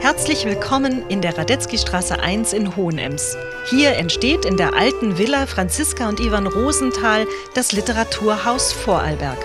Herzlich 0.00 0.46
willkommen 0.46 1.06
in 1.08 1.20
der 1.20 1.36
Radetzky-Straße 1.36 2.18
1 2.18 2.54
in 2.54 2.74
Hohenems. 2.74 3.36
Hier 3.68 3.96
entsteht 3.96 4.46
in 4.46 4.56
der 4.56 4.74
alten 4.74 5.18
Villa 5.18 5.46
Franziska 5.46 6.08
und 6.08 6.20
Ivan 6.20 6.46
Rosenthal 6.46 7.26
das 7.54 7.72
Literaturhaus 7.72 8.72
Vorarlberg. 8.72 9.36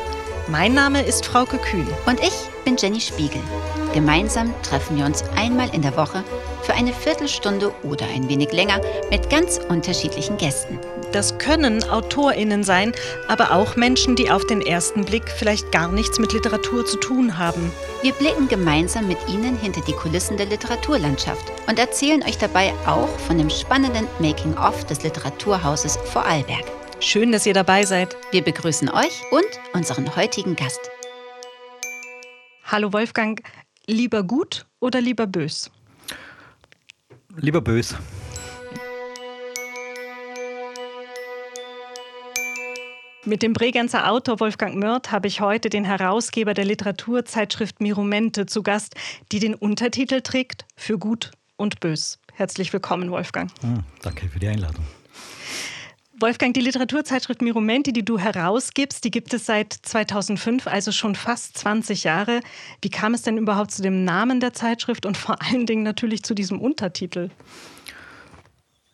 Mein 0.48 0.74
Name 0.74 1.02
ist 1.02 1.26
Frauke 1.26 1.58
Kühn. 1.58 1.88
Und 2.06 2.22
ich 2.22 2.34
bin 2.64 2.78
Jenny 2.78 3.02
Spiegel. 3.02 3.42
Gemeinsam 3.94 4.54
treffen 4.64 4.98
wir 4.98 5.06
uns 5.06 5.26
einmal 5.36 5.74
in 5.76 5.82
der 5.82 5.98
Woche 5.98 6.24
für 6.62 6.74
eine 6.74 6.94
Viertelstunde 6.94 7.74
oder 7.84 8.06
ein 8.08 8.30
wenig 8.30 8.54
länger 8.54 8.80
mit 9.10 9.30
ganz 9.30 9.60
unterschiedlichen 9.70 10.38
Gästen. 10.38 10.80
Das 11.16 11.38
können 11.38 11.82
AutorInnen 11.82 12.66
sein, 12.66 12.92
aber 13.30 13.54
auch 13.54 13.78
Menschen, 13.78 14.18
die 14.18 14.30
auf 14.30 14.46
den 14.48 14.60
ersten 14.60 15.06
Blick 15.06 15.30
vielleicht 15.30 15.72
gar 15.72 15.90
nichts 15.90 16.20
mit 16.20 16.34
Literatur 16.34 16.86
zu 16.86 16.98
tun 16.98 17.38
haben. 17.38 17.72
Wir 18.02 18.12
blicken 18.12 18.50
gemeinsam 18.50 19.08
mit 19.08 19.18
Ihnen 19.30 19.58
hinter 19.58 19.80
die 19.88 19.94
Kulissen 19.94 20.36
der 20.36 20.48
Literaturlandschaft 20.48 21.54
und 21.70 21.80
erzählen 21.80 22.22
euch 22.22 22.38
dabei 22.38 22.74
auch 22.86 23.08
von 23.20 23.38
dem 23.38 23.50
spannenden 23.50 24.10
Making-of 24.20 24.84
des 24.88 25.04
Literaturhauses 25.04 25.96
Vorarlberg. 26.12 26.66
Schön, 27.00 27.32
dass 27.32 27.46
ihr 27.46 27.54
dabei 27.54 27.86
seid. 27.86 28.18
Wir 28.32 28.44
begrüßen 28.44 28.90
euch 28.90 29.22
und 29.32 29.48
unseren 29.72 30.18
heutigen 30.18 30.58
Gast. 30.58 30.82
Hallo 32.66 32.92
Wolfgang, 32.92 33.42
lieber 33.88 34.22
gut 34.22 34.66
oder 34.82 35.00
lieber 35.00 35.28
bös? 35.28 35.72
Lieber 37.38 37.62
bös. 37.62 37.96
Mit 43.28 43.42
dem 43.42 43.54
Bregenzer 43.54 44.12
Autor 44.12 44.40
Wolfgang 44.40 44.76
Mörth 44.76 45.12
habe 45.12 45.28
ich 45.28 45.42
heute 45.42 45.70
den 45.70 45.84
Herausgeber 45.84 46.54
der 46.54 46.64
Literaturzeitschrift 46.66 47.82
Mirumente 47.82 48.46
zu 48.46 48.62
Gast, 48.62 48.94
die 49.32 49.40
den 49.40 49.56
Untertitel 49.56 50.22
trägt 50.22 50.66
Für 50.76 51.00
Gut 51.00 51.32
und 51.56 51.80
Bös. 51.80 52.20
Herzlich 52.34 52.72
willkommen, 52.72 53.10
Wolfgang. 53.10 53.50
Hm, 53.62 53.84
danke 54.04 54.30
für 54.30 54.38
die 54.38 54.48
Einladung. 54.48 54.86
Wolfgang, 56.20 56.54
die 56.54 56.62
Literaturzeitschrift 56.62 57.42
Mirumente, 57.42 57.92
die 57.92 58.06
du 58.06 58.20
herausgibst, 58.20 59.04
die 59.04 59.12
gibt 59.12 59.34
es 59.34 59.48
seit 59.48 59.74
2005, 59.74 60.68
also 60.68 60.92
schon 60.92 61.16
fast 61.16 61.58
20 61.58 62.04
Jahre. 62.04 62.42
Wie 62.84 62.92
kam 62.92 63.16
es 63.16 63.24
denn 63.24 63.40
überhaupt 63.40 63.72
zu 63.72 63.82
dem 63.82 64.06
Namen 64.06 64.40
der 64.40 64.54
Zeitschrift 64.54 65.08
und 65.08 65.18
vor 65.18 65.42
allen 65.42 65.66
Dingen 65.66 65.82
natürlich 65.82 66.22
zu 66.22 66.36
diesem 66.36 66.62
Untertitel? 66.62 67.32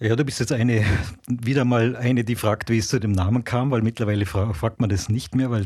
Ja, 0.04 0.16
du 0.16 0.26
bist 0.26 0.40
jetzt 0.40 0.52
eine, 0.52 0.84
wieder 1.28 1.64
mal 1.64 1.96
eine, 1.96 2.24
die 2.24 2.36
fragt, 2.36 2.72
wie 2.72 2.80
es 2.80 2.88
zu 2.88 3.00
dem 3.00 3.12
Namen 3.12 3.44
kam, 3.44 3.70
weil 3.70 3.84
mittlerweile 3.84 4.26
fragt 4.26 4.80
man 4.80 4.90
das 4.90 5.10
nicht 5.10 5.36
mehr, 5.36 5.52
weil 5.52 5.64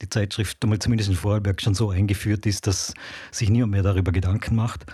die 0.00 0.08
Zeitschrift 0.08 0.56
einmal 0.62 0.78
zumindest 0.78 1.10
in 1.10 1.16
Vorarlberg 1.16 1.60
schon 1.60 1.74
so 1.74 1.90
eingeführt 1.90 2.46
ist, 2.46 2.66
dass 2.66 2.94
sich 3.30 3.50
niemand 3.50 3.72
mehr 3.72 3.82
darüber 3.82 4.10
Gedanken 4.10 4.56
macht. 4.56 4.86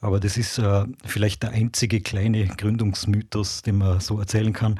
Aber 0.00 0.20
das 0.20 0.36
ist 0.36 0.58
äh, 0.58 0.84
vielleicht 1.04 1.42
der 1.42 1.50
einzige 1.50 2.00
kleine 2.00 2.46
Gründungsmythos, 2.46 3.62
den 3.62 3.78
man 3.78 3.98
so 3.98 4.20
erzählen 4.20 4.52
kann. 4.52 4.78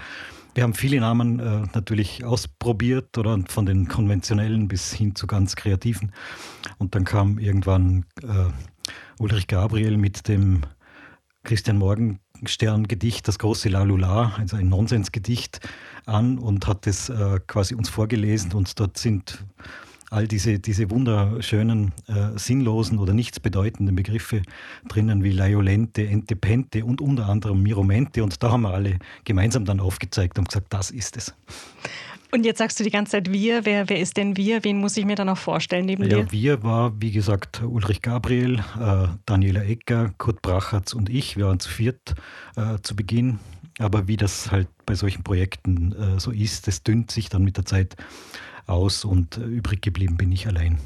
Wir 0.54 0.62
haben 0.62 0.74
viele 0.74 1.00
Namen 1.00 1.40
äh, 1.40 1.66
natürlich 1.74 2.24
ausprobiert 2.24 3.18
oder 3.18 3.42
von 3.48 3.66
den 3.66 3.88
konventionellen 3.88 4.68
bis 4.68 4.92
hin 4.92 5.16
zu 5.16 5.26
ganz 5.26 5.56
kreativen. 5.56 6.12
Und 6.78 6.94
dann 6.94 7.04
kam 7.04 7.40
irgendwann 7.40 8.04
äh, 8.22 8.52
Ulrich 9.18 9.48
Gabriel 9.48 9.96
mit 9.96 10.28
dem 10.28 10.60
Christian 11.42 11.78
Morgen 11.78 12.20
Stern-Gedicht, 12.44 13.28
das 13.28 13.38
große 13.38 13.68
Lalula, 13.68 14.34
also 14.38 14.56
ein 14.56 14.68
Nonsensgedicht, 14.68 15.60
an 16.06 16.38
und 16.38 16.66
hat 16.66 16.86
es 16.86 17.08
äh, 17.08 17.40
quasi 17.46 17.74
uns 17.74 17.88
vorgelesen. 17.88 18.52
Und 18.52 18.78
dort 18.80 18.98
sind 18.98 19.44
all 20.12 20.28
diese, 20.28 20.58
diese 20.58 20.90
wunderschönen, 20.90 21.92
äh, 22.06 22.38
sinnlosen 22.38 22.98
oder 22.98 23.14
nichtsbedeutenden 23.14 23.96
Begriffe 23.96 24.42
drinnen 24.88 25.24
wie 25.24 25.32
Laiolente, 25.32 26.06
Entepente 26.06 26.84
und 26.84 27.00
unter 27.00 27.28
anderem 27.28 27.62
Miromente. 27.62 28.22
Und 28.22 28.42
da 28.42 28.50
haben 28.50 28.62
wir 28.62 28.74
alle 28.74 28.98
gemeinsam 29.24 29.64
dann 29.64 29.80
aufgezeigt 29.80 30.38
und 30.38 30.48
gesagt, 30.48 30.66
das 30.70 30.90
ist 30.90 31.16
es. 31.16 31.34
Und 32.34 32.46
jetzt 32.46 32.58
sagst 32.58 32.80
du 32.80 32.84
die 32.84 32.90
ganze 32.90 33.12
Zeit 33.12 33.30
wir. 33.30 33.66
Wer, 33.66 33.90
wer 33.90 34.00
ist 34.00 34.16
denn 34.16 34.38
wir? 34.38 34.64
Wen 34.64 34.78
muss 34.78 34.96
ich 34.96 35.04
mir 35.04 35.16
dann 35.16 35.26
noch 35.26 35.36
vorstellen 35.36 35.84
neben 35.84 36.04
ja, 36.04 36.22
dir? 36.22 36.32
Wir 36.32 36.62
war, 36.62 36.92
wie 36.98 37.10
gesagt, 37.10 37.62
Ulrich 37.62 38.00
Gabriel, 38.00 38.60
äh, 38.80 39.08
Daniela 39.26 39.62
Ecker, 39.62 40.14
Kurt 40.16 40.40
Brachatz 40.40 40.94
und 40.94 41.10
ich. 41.10 41.36
Wir 41.36 41.46
waren 41.46 41.60
zu 41.60 41.68
viert 41.68 42.14
äh, 42.56 42.78
zu 42.82 42.96
Beginn. 42.96 43.38
Aber 43.78 44.08
wie 44.08 44.16
das 44.16 44.50
halt 44.50 44.68
bei 44.86 44.94
solchen 44.94 45.22
Projekten 45.22 45.92
äh, 45.92 46.20
so 46.20 46.30
ist, 46.30 46.68
das 46.68 46.82
dünnt 46.82 47.10
sich 47.10 47.28
dann 47.28 47.44
mit 47.44 47.58
der 47.58 47.66
Zeit 47.66 47.96
aus 48.66 49.04
und 49.04 49.36
äh, 49.36 49.42
übrig 49.42 49.82
geblieben 49.82 50.16
bin 50.16 50.32
ich 50.32 50.46
allein. 50.46 50.78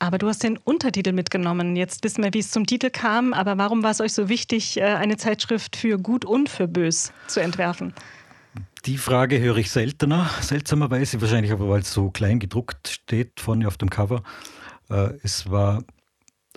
Aber 0.00 0.18
du 0.18 0.26
hast 0.26 0.42
den 0.42 0.56
Untertitel 0.56 1.12
mitgenommen. 1.12 1.76
Jetzt 1.76 2.02
wissen 2.02 2.24
wir, 2.24 2.34
wie 2.34 2.38
es 2.40 2.50
zum 2.50 2.66
Titel 2.66 2.90
kam. 2.90 3.32
Aber 3.32 3.58
warum 3.58 3.84
war 3.84 3.92
es 3.92 4.00
euch 4.00 4.12
so 4.12 4.28
wichtig, 4.28 4.78
äh, 4.78 4.82
eine 4.82 5.18
Zeitschrift 5.18 5.76
für 5.76 5.98
gut 5.98 6.24
und 6.24 6.48
für 6.48 6.66
bös 6.66 7.12
zu 7.28 7.38
entwerfen? 7.38 7.94
Die 8.86 8.96
Frage 8.96 9.38
höre 9.40 9.58
ich 9.58 9.70
seltener, 9.70 10.30
seltsamerweise, 10.40 11.20
wahrscheinlich 11.20 11.52
aber, 11.52 11.68
weil 11.68 11.80
es 11.80 11.92
so 11.92 12.10
klein 12.10 12.38
gedruckt 12.38 12.88
steht 12.88 13.38
vorne 13.38 13.68
auf 13.68 13.76
dem 13.76 13.90
Cover. 13.90 14.22
Äh, 14.88 15.10
es 15.22 15.50
war 15.50 15.84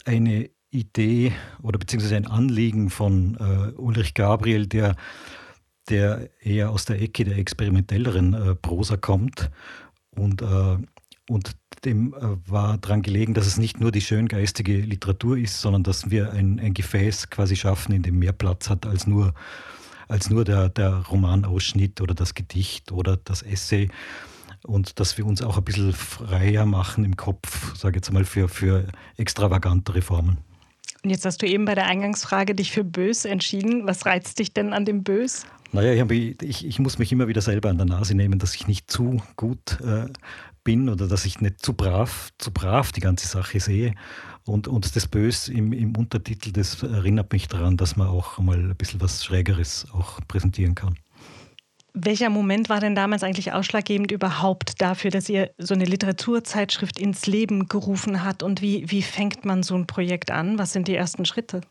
eine 0.06 0.50
Idee 0.70 1.34
oder 1.62 1.78
beziehungsweise 1.78 2.16
ein 2.16 2.28
Anliegen 2.28 2.90
von 2.90 3.36
äh, 3.36 3.74
Ulrich 3.78 4.14
Gabriel, 4.14 4.68
der, 4.68 4.96
der 5.90 6.30
eher 6.42 6.70
aus 6.70 6.86
der 6.86 7.02
Ecke 7.02 7.26
der 7.26 7.38
experimentelleren 7.38 8.34
äh, 8.34 8.56
Prosa 8.56 8.96
kommt. 8.96 9.52
Und, 10.16 10.44
und 11.28 11.56
dem 11.84 12.14
war 12.46 12.78
daran 12.78 13.02
gelegen, 13.02 13.34
dass 13.34 13.48
es 13.48 13.58
nicht 13.58 13.80
nur 13.80 13.92
die 13.92 14.00
schöngeistige 14.00 14.78
Literatur 14.78 15.40
ist, 15.40 15.60
sondern 15.60 15.82
dass 15.82 16.12
wir 16.12 16.34
ein, 16.34 16.60
ein 16.60 16.76
Gefäß 16.76 17.32
quasi 17.32 17.56
schaffen, 17.56 17.94
in 17.94 18.04
dem 18.04 18.20
mehr 18.20 18.32
Platz 18.32 18.70
hat 18.70 18.86
als 18.86 19.08
nur 19.08 19.34
als 20.08 20.30
nur 20.30 20.44
der, 20.44 20.70
der 20.70 20.98
Romanausschnitt 20.98 22.02
oder 22.02 22.14
das 22.14 22.34
Gedicht 22.34 22.92
oder 22.92 23.18
das 23.18 23.42
Essay. 23.42 23.90
Und 24.64 25.00
dass 25.00 25.18
wir 25.18 25.26
uns 25.26 25.42
auch 25.42 25.58
ein 25.58 25.64
bisschen 25.64 25.94
freier 25.94 26.66
machen 26.66 27.04
im 27.04 27.18
Kopf, 27.18 27.76
sage 27.76 27.94
ich 27.94 27.96
jetzt 27.98 28.14
mal, 28.14 28.24
für, 28.24 28.48
für 28.48 28.88
extravagantere 29.18 30.02
Formen. 30.02 30.38
Und 31.04 31.10
jetzt 31.10 31.26
hast 31.26 31.42
du 31.42 31.46
eben 31.46 31.66
bei 31.66 31.76
der 31.76 31.86
Eingangsfrage 31.86 32.56
dich 32.56 32.72
für 32.72 32.86
bös 32.86 33.26
entschieden. 33.26 33.86
Was 33.86 34.06
reizt 34.06 34.40
dich 34.40 34.54
denn 34.54 34.72
an 34.72 34.86
dem 34.86 35.04
Bös? 35.04 35.46
Naja, 35.74 36.06
ich, 36.10 36.42
ich, 36.42 36.66
ich 36.66 36.80
muss 36.80 36.98
mich 36.98 37.12
immer 37.12 37.28
wieder 37.28 37.42
selber 37.42 37.70
an 37.70 37.78
der 37.78 37.88
Nase 37.88 38.16
nehmen, 38.16 38.40
dass 38.40 38.56
ich 38.56 38.68
nicht 38.68 38.90
zu 38.90 39.22
gut 39.36 39.82
äh, 39.82 40.06
bin 40.64 40.88
oder 40.88 41.08
dass 41.08 41.26
ich 41.26 41.42
nicht 41.42 41.66
zu 41.66 41.74
brav, 41.74 42.30
zu 42.38 42.52
brav 42.52 42.94
die 42.94 43.02
ganze 43.02 43.28
Sache 43.28 43.60
sehe. 43.60 43.96
Und, 44.46 44.68
und 44.68 44.96
das 44.96 45.08
Bös 45.08 45.48
im, 45.48 45.72
im 45.72 45.96
Untertitel, 45.96 46.52
das 46.52 46.84
erinnert 46.84 47.32
mich 47.32 47.48
daran, 47.48 47.78
dass 47.78 47.96
man 47.96 48.08
auch 48.08 48.40
mal 48.40 48.58
ein 48.58 48.76
bisschen 48.76 49.00
was 49.02 49.24
Schrägeres 49.24 49.88
auch 49.94 50.20
präsentieren 50.28 50.76
kann. 50.76 50.96
Welcher 51.96 52.30
Moment 52.30 52.70
war 52.70 52.80
denn 52.80 52.96
damals 52.96 53.24
eigentlich 53.24 53.54
ausschlaggebend 53.54 54.12
überhaupt 54.12 54.82
dafür, 54.82 55.12
dass 55.12 55.30
ihr 55.30 55.52
so 55.60 55.76
eine 55.76 55.86
Literaturzeitschrift 55.86 57.00
ins 57.00 57.28
Leben 57.28 57.68
gerufen 57.68 58.24
habt? 58.24 58.42
Und 58.42 58.62
wie, 58.62 58.90
wie 58.90 59.04
fängt 59.04 59.46
man 59.46 59.62
so 59.62 59.76
ein 59.76 59.86
Projekt 59.86 60.32
an? 60.32 60.58
Was 60.58 60.74
sind 60.74 60.88
die 60.88 60.96
ersten 60.96 61.24
Schritte? 61.24 61.62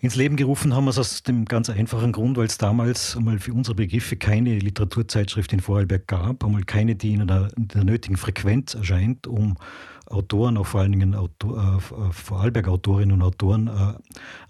Ins 0.00 0.14
Leben 0.14 0.36
gerufen 0.36 0.76
haben 0.76 0.84
wir 0.84 0.90
es 0.90 0.98
aus 0.98 1.24
dem 1.24 1.44
ganz 1.44 1.68
einfachen 1.68 2.12
Grund, 2.12 2.36
weil 2.36 2.46
es 2.46 2.56
damals 2.56 3.16
einmal 3.16 3.40
für 3.40 3.52
unsere 3.52 3.74
Begriffe 3.74 4.16
keine 4.16 4.56
Literaturzeitschrift 4.56 5.52
in 5.52 5.58
Vorarlberg 5.58 6.06
gab, 6.06 6.44
einmal 6.44 6.62
keine, 6.62 6.94
die 6.94 7.14
in 7.14 7.26
der, 7.26 7.48
in 7.56 7.66
der 7.66 7.82
nötigen 7.82 8.16
Frequenz 8.16 8.74
erscheint, 8.74 9.26
um 9.26 9.56
Autoren, 10.06 10.56
auch 10.56 10.66
vor 10.66 10.82
allen 10.82 10.92
Dingen 10.92 11.16
Autor, 11.16 11.78
äh, 11.78 12.12
Vorarlberg-Autorinnen 12.12 13.12
und 13.12 13.22
Autoren, 13.22 13.66
äh, 13.66 13.70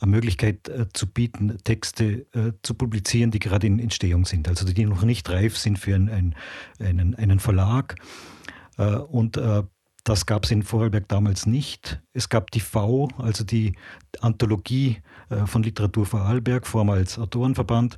eine 0.01 0.11
Möglichkeit 0.11 0.69
äh, 0.69 0.87
zu 0.93 1.07
bieten, 1.07 1.57
Texte 1.65 2.27
äh, 2.35 2.53
zu 2.63 2.75
publizieren, 2.75 3.31
die 3.31 3.39
gerade 3.39 3.67
in 3.67 3.79
Entstehung 3.79 4.27
sind, 4.27 4.49
also 4.49 4.71
die 4.71 4.85
noch 4.85 5.03
nicht 5.03 5.31
reif 5.31 5.57
sind 5.57 5.79
für 5.79 5.95
ein, 5.95 6.11
ein, 6.11 6.35
einen, 6.79 7.15
einen 7.15 7.41
Verlag. 7.41 7.97
Äh, 8.77 8.97
und 8.97 9.39
äh, 9.39 9.63
das 10.05 10.27
gab 10.27 10.45
es 10.45 10.51
in 10.51 10.63
Vorarlberg 10.63 11.09
damals 11.09 11.45
nicht. 11.45 12.01
Es 12.13 12.29
gab 12.29 12.51
die 12.51 12.61
V, 12.61 13.09
also 13.19 13.45
die 13.45 13.73
Anthologie 14.21 14.97
äh, 14.97 15.18
von 15.47 15.63
Literatur 15.63 16.07
Vorarlberg, 16.07 16.67
vormals 16.67 17.19
Autorenverband. 17.19 17.97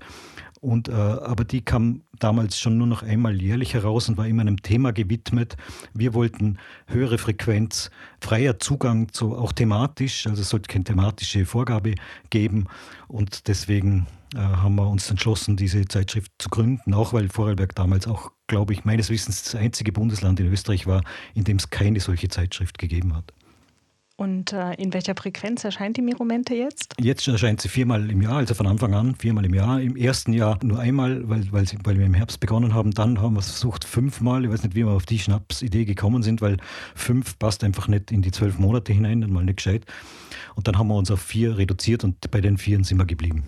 Und, 0.60 0.88
äh, 0.88 0.92
aber 0.92 1.44
die 1.44 1.62
kam 1.62 2.02
damals 2.18 2.58
schon 2.58 2.76
nur 2.76 2.86
noch 2.86 3.02
einmal 3.02 3.40
jährlich 3.40 3.72
heraus 3.72 4.10
und 4.10 4.18
war 4.18 4.26
immer 4.26 4.42
einem 4.42 4.60
Thema 4.60 4.92
gewidmet. 4.92 5.56
Wir 5.94 6.12
wollten 6.12 6.58
höhere 6.86 7.16
Frequenz, 7.16 7.90
freier 8.20 8.58
Zugang 8.58 9.10
zu 9.10 9.36
auch 9.36 9.52
thematisch, 9.52 10.26
also 10.26 10.42
es 10.42 10.50
sollte 10.50 10.68
keine 10.68 10.84
thematische 10.84 11.46
Vorgabe 11.46 11.94
geben. 12.28 12.66
Und 13.08 13.48
deswegen 13.48 14.06
äh, 14.34 14.38
haben 14.38 14.74
wir 14.74 14.88
uns 14.88 15.10
entschlossen, 15.10 15.56
diese 15.56 15.86
Zeitschrift 15.86 16.30
zu 16.38 16.50
gründen, 16.50 16.92
auch 16.92 17.14
weil 17.14 17.30
Vorarlberg 17.30 17.74
damals 17.74 18.06
auch, 18.06 18.30
glaube 18.46 18.74
ich, 18.74 18.84
meines 18.84 19.08
Wissens 19.08 19.42
das 19.42 19.54
einzige 19.54 19.92
Bundesland 19.92 20.40
in 20.40 20.52
Österreich 20.52 20.86
war, 20.86 21.02
in 21.34 21.44
dem 21.44 21.56
es 21.56 21.70
keine 21.70 22.00
solche 22.00 22.28
Zeitschrift 22.28 22.78
gegeben 22.78 23.16
hat. 23.16 23.32
Und 24.20 24.52
äh, 24.52 24.74
in 24.74 24.92
welcher 24.92 25.14
Frequenz 25.14 25.64
erscheint 25.64 25.96
die 25.96 26.02
Miromente 26.02 26.54
jetzt? 26.54 26.92
Jetzt 27.00 27.26
erscheint 27.26 27.62
sie 27.62 27.70
viermal 27.70 28.10
im 28.10 28.20
Jahr, 28.20 28.36
also 28.36 28.52
von 28.52 28.66
Anfang 28.66 28.92
an 28.92 29.14
viermal 29.14 29.46
im 29.46 29.54
Jahr. 29.54 29.80
Im 29.80 29.96
ersten 29.96 30.34
Jahr 30.34 30.58
nur 30.62 30.78
einmal, 30.78 31.26
weil, 31.26 31.50
weil, 31.50 31.64
weil 31.84 31.98
wir 31.98 32.04
im 32.04 32.12
Herbst 32.12 32.38
begonnen 32.38 32.74
haben. 32.74 32.90
Dann 32.90 33.22
haben 33.22 33.32
wir 33.32 33.40
es 33.40 33.46
versucht 33.46 33.82
fünfmal. 33.82 34.44
Ich 34.44 34.50
weiß 34.50 34.62
nicht, 34.62 34.74
wie 34.74 34.84
wir 34.84 34.92
auf 34.92 35.06
die 35.06 35.18
Schnapsidee 35.18 35.86
gekommen 35.86 36.22
sind, 36.22 36.42
weil 36.42 36.58
fünf 36.94 37.38
passt 37.38 37.64
einfach 37.64 37.88
nicht 37.88 38.12
in 38.12 38.20
die 38.20 38.30
zwölf 38.30 38.58
Monate 38.58 38.92
hinein, 38.92 39.22
dann 39.22 39.32
mal 39.32 39.42
nicht 39.42 39.56
gescheit. 39.56 39.86
Und 40.54 40.68
dann 40.68 40.76
haben 40.76 40.88
wir 40.88 40.96
uns 40.96 41.10
auf 41.10 41.22
vier 41.22 41.56
reduziert 41.56 42.04
und 42.04 42.30
bei 42.30 42.42
den 42.42 42.58
vieren 42.58 42.84
sind 42.84 42.98
wir 42.98 43.06
geblieben. 43.06 43.44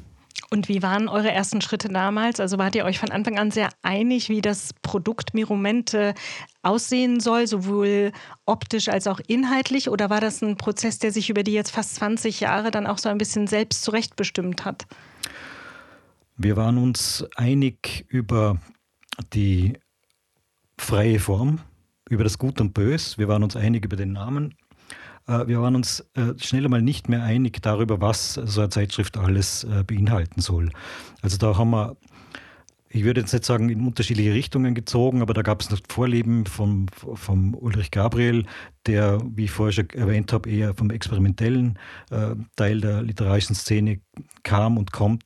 Und 0.50 0.68
wie 0.68 0.82
waren 0.82 1.08
eure 1.08 1.30
ersten 1.30 1.60
Schritte 1.60 1.88
damals? 1.88 2.38
Also 2.38 2.58
wart 2.58 2.74
ihr 2.74 2.84
euch 2.84 2.98
von 2.98 3.10
Anfang 3.10 3.38
an 3.38 3.50
sehr 3.50 3.70
einig, 3.82 4.28
wie 4.28 4.42
das 4.42 4.74
Produkt 4.82 5.32
Miromente 5.32 6.14
aussehen 6.62 7.20
soll, 7.20 7.46
sowohl 7.46 8.12
optisch 8.44 8.88
als 8.88 9.06
auch 9.06 9.20
inhaltlich? 9.26 9.88
Oder 9.88 10.10
war 10.10 10.20
das 10.20 10.42
ein 10.42 10.56
Prozess, 10.56 10.98
der 10.98 11.10
sich 11.10 11.30
über 11.30 11.42
die 11.42 11.52
jetzt 11.52 11.70
fast 11.70 11.94
20 11.94 12.40
Jahre 12.40 12.70
dann 12.70 12.86
auch 12.86 12.98
so 12.98 13.08
ein 13.08 13.18
bisschen 13.18 13.46
selbst 13.46 13.82
zurechtbestimmt 13.82 14.64
hat? 14.64 14.86
Wir 16.36 16.56
waren 16.56 16.78
uns 16.78 17.24
einig 17.36 18.04
über 18.08 18.58
die 19.32 19.78
freie 20.78 21.18
Form, 21.18 21.60
über 22.08 22.24
das 22.24 22.38
Gut 22.38 22.60
und 22.60 22.74
Bös. 22.74 23.16
Wir 23.16 23.28
waren 23.28 23.42
uns 23.42 23.56
einig 23.56 23.84
über 23.84 23.96
den 23.96 24.12
Namen. 24.12 24.54
Äh, 25.32 25.48
wir 25.48 25.60
waren 25.60 25.74
uns 25.74 26.00
äh, 26.14 26.34
schnell 26.38 26.64
einmal 26.64 26.82
nicht 26.82 27.08
mehr 27.08 27.22
einig 27.22 27.62
darüber, 27.62 28.00
was 28.00 28.34
so 28.34 28.60
eine 28.60 28.70
Zeitschrift 28.70 29.16
alles 29.16 29.64
äh, 29.64 29.84
beinhalten 29.84 30.40
soll. 30.40 30.70
Also 31.22 31.36
da 31.38 31.56
haben 31.56 31.70
wir 31.70 31.96
ich 32.94 33.04
würde 33.04 33.22
jetzt 33.22 33.32
nicht 33.32 33.46
sagen, 33.46 33.70
in 33.70 33.86
unterschiedliche 33.86 34.34
Richtungen 34.34 34.74
gezogen, 34.74 35.22
aber 35.22 35.32
da 35.32 35.40
gab 35.40 35.62
es 35.62 35.70
noch 35.70 35.80
Vorleben 35.88 36.44
vom, 36.44 36.88
vom 36.90 37.54
Ulrich 37.54 37.90
Gabriel, 37.90 38.44
der, 38.84 39.18
wie 39.34 39.44
ich 39.44 39.50
vorher 39.50 39.72
schon 39.72 39.88
erwähnt 39.94 40.30
habe, 40.34 40.50
eher 40.50 40.74
vom 40.74 40.90
experimentellen 40.90 41.78
Teil 42.54 42.82
der 42.82 43.00
literarischen 43.02 43.56
Szene 43.56 44.02
kam 44.42 44.76
und 44.76 44.92
kommt. 44.92 45.24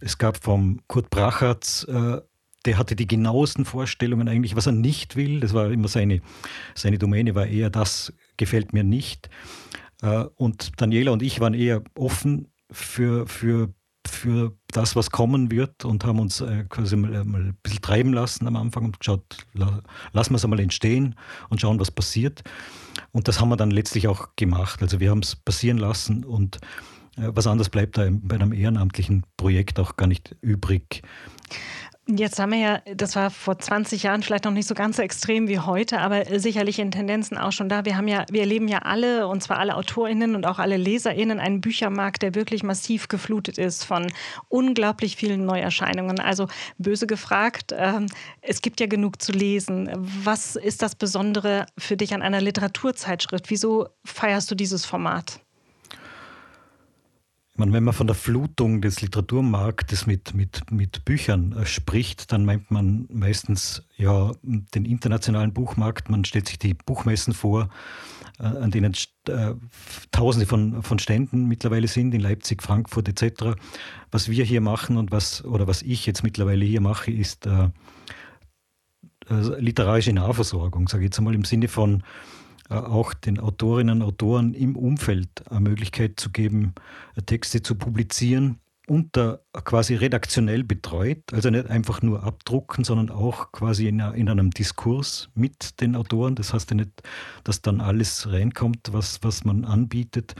Es 0.00 0.18
gab 0.18 0.42
vom 0.42 0.80
Kurt 0.88 1.08
Brachatz, 1.08 1.86
der 1.86 2.76
hatte 2.76 2.96
die 2.96 3.06
genauesten 3.06 3.64
Vorstellungen 3.64 4.26
eigentlich, 4.26 4.56
was 4.56 4.66
er 4.66 4.72
nicht 4.72 5.14
will. 5.14 5.38
Das 5.38 5.54
war 5.54 5.70
immer 5.70 5.86
seine, 5.86 6.22
seine 6.74 6.98
Domäne, 6.98 7.36
war 7.36 7.46
eher 7.46 7.70
das 7.70 8.12
gefällt 8.36 8.72
mir 8.72 8.84
nicht. 8.84 9.28
Äh, 10.02 10.24
und 10.36 10.80
Daniela 10.80 11.12
und 11.12 11.22
ich 11.22 11.40
waren 11.40 11.54
eher 11.54 11.82
offen 11.94 12.48
für, 12.70 13.26
für, 13.26 13.72
für 14.06 14.56
das, 14.68 14.96
was 14.96 15.10
kommen 15.10 15.50
wird 15.50 15.84
und 15.84 16.04
haben 16.04 16.20
uns 16.20 16.40
äh, 16.40 16.64
quasi 16.68 16.96
mal, 16.96 17.24
mal 17.24 17.40
ein 17.40 17.58
bisschen 17.62 17.82
treiben 17.82 18.12
lassen 18.12 18.46
am 18.46 18.56
Anfang 18.56 18.86
und 18.86 19.00
geschaut, 19.00 19.46
lassen 19.54 20.30
wir 20.32 20.36
es 20.36 20.44
einmal 20.44 20.60
entstehen 20.60 21.14
und 21.48 21.60
schauen, 21.60 21.80
was 21.80 21.90
passiert. 21.90 22.42
Und 23.12 23.28
das 23.28 23.40
haben 23.40 23.48
wir 23.48 23.56
dann 23.56 23.70
letztlich 23.70 24.08
auch 24.08 24.36
gemacht. 24.36 24.82
Also 24.82 25.00
wir 25.00 25.10
haben 25.10 25.20
es 25.20 25.36
passieren 25.36 25.78
lassen 25.78 26.24
und 26.24 26.56
äh, 27.16 27.28
was 27.28 27.46
anderes 27.46 27.70
bleibt 27.70 27.98
da 27.98 28.08
bei 28.10 28.36
einem 28.36 28.52
ehrenamtlichen 28.52 29.24
Projekt 29.36 29.78
auch 29.78 29.96
gar 29.96 30.06
nicht 30.06 30.36
übrig. 30.40 31.02
Jetzt 32.08 32.38
haben 32.38 32.52
wir 32.52 32.58
ja, 32.58 32.80
das 32.94 33.16
war 33.16 33.30
vor 33.30 33.58
20 33.58 34.04
Jahren 34.04 34.22
vielleicht 34.22 34.44
noch 34.44 34.52
nicht 34.52 34.68
so 34.68 34.74
ganz 34.74 34.96
so 34.96 35.02
extrem 35.02 35.48
wie 35.48 35.58
heute, 35.58 35.98
aber 35.98 36.38
sicherlich 36.38 36.78
in 36.78 36.92
Tendenzen 36.92 37.36
auch 37.36 37.50
schon 37.50 37.68
da. 37.68 37.84
Wir 37.84 37.96
haben 37.96 38.06
ja, 38.06 38.24
wir 38.30 38.42
erleben 38.42 38.68
ja 38.68 38.78
alle, 38.78 39.26
und 39.26 39.42
zwar 39.42 39.58
alle 39.58 39.74
AutorInnen 39.74 40.36
und 40.36 40.46
auch 40.46 40.60
alle 40.60 40.76
LeserInnen, 40.76 41.40
einen 41.40 41.60
Büchermarkt, 41.60 42.22
der 42.22 42.36
wirklich 42.36 42.62
massiv 42.62 43.08
geflutet 43.08 43.58
ist 43.58 43.82
von 43.82 44.12
unglaublich 44.48 45.16
vielen 45.16 45.44
Neuerscheinungen. 45.46 46.20
Also 46.20 46.46
böse 46.78 47.08
gefragt, 47.08 47.72
äh, 47.72 48.00
es 48.40 48.62
gibt 48.62 48.78
ja 48.78 48.86
genug 48.86 49.20
zu 49.20 49.32
lesen. 49.32 49.90
Was 49.96 50.54
ist 50.54 50.82
das 50.82 50.94
Besondere 50.94 51.66
für 51.76 51.96
dich 51.96 52.14
an 52.14 52.22
einer 52.22 52.40
Literaturzeitschrift? 52.40 53.50
Wieso 53.50 53.88
feierst 54.04 54.48
du 54.48 54.54
dieses 54.54 54.86
Format? 54.86 55.40
Meine, 57.58 57.72
wenn 57.72 57.84
man 57.84 57.94
von 57.94 58.06
der 58.06 58.16
Flutung 58.16 58.80
des 58.80 59.00
Literaturmarktes 59.00 60.06
mit, 60.06 60.34
mit, 60.34 60.70
mit 60.70 61.04
Büchern 61.04 61.52
äh, 61.52 61.66
spricht, 61.66 62.32
dann 62.32 62.44
meint 62.44 62.70
man 62.70 63.06
meistens 63.10 63.82
ja 63.96 64.32
den 64.42 64.84
internationalen 64.84 65.52
Buchmarkt. 65.52 66.10
Man 66.10 66.24
stellt 66.24 66.48
sich 66.48 66.58
die 66.58 66.74
Buchmessen 66.74 67.34
vor, 67.34 67.68
äh, 68.38 68.44
an 68.44 68.70
denen 68.70 68.94
äh, 69.28 69.54
Tausende 70.12 70.46
von, 70.46 70.82
von 70.82 70.98
Ständen 70.98 71.46
mittlerweile 71.46 71.88
sind, 71.88 72.14
in 72.14 72.20
Leipzig, 72.20 72.62
Frankfurt 72.62 73.08
etc. 73.08 73.56
Was 74.10 74.28
wir 74.28 74.44
hier 74.44 74.60
machen 74.60 74.96
und 74.96 75.10
was, 75.10 75.44
oder 75.44 75.66
was 75.66 75.82
ich 75.82 76.06
jetzt 76.06 76.22
mittlerweile 76.22 76.64
hier 76.64 76.80
mache, 76.80 77.10
ist 77.10 77.46
äh, 77.46 77.70
äh 79.30 79.60
literarische 79.60 80.12
Nahversorgung, 80.12 80.88
sage 80.88 81.04
ich 81.04 81.08
jetzt 81.08 81.18
einmal 81.18 81.34
im 81.34 81.44
Sinne 81.44 81.68
von 81.68 82.02
auch 82.68 83.14
den 83.14 83.38
Autorinnen 83.38 84.02
und 84.02 84.08
Autoren 84.08 84.54
im 84.54 84.76
Umfeld 84.76 85.28
eine 85.50 85.60
Möglichkeit 85.60 86.18
zu 86.18 86.30
geben, 86.30 86.74
äh, 87.14 87.22
Texte 87.22 87.62
zu 87.62 87.74
publizieren 87.74 88.58
unter 88.86 89.40
quasi 89.52 89.96
redaktionell 89.96 90.62
betreut, 90.62 91.32
also 91.32 91.50
nicht 91.50 91.68
einfach 91.68 92.02
nur 92.02 92.22
abdrucken, 92.22 92.84
sondern 92.84 93.10
auch 93.10 93.50
quasi 93.50 93.88
in, 93.88 93.98
in, 93.98 94.28
einem 94.28 94.50
Diskurs 94.50 95.28
mit 95.34 95.80
den 95.80 95.96
Autoren. 95.96 96.36
Das 96.36 96.54
heißt 96.54 96.70
ja 96.70 96.76
nicht, 96.76 97.02
dass 97.42 97.62
dann 97.62 97.80
alles 97.80 98.30
reinkommt, 98.30 98.92
was, 98.92 99.18
was 99.22 99.44
man 99.44 99.64
anbietet, 99.64 100.36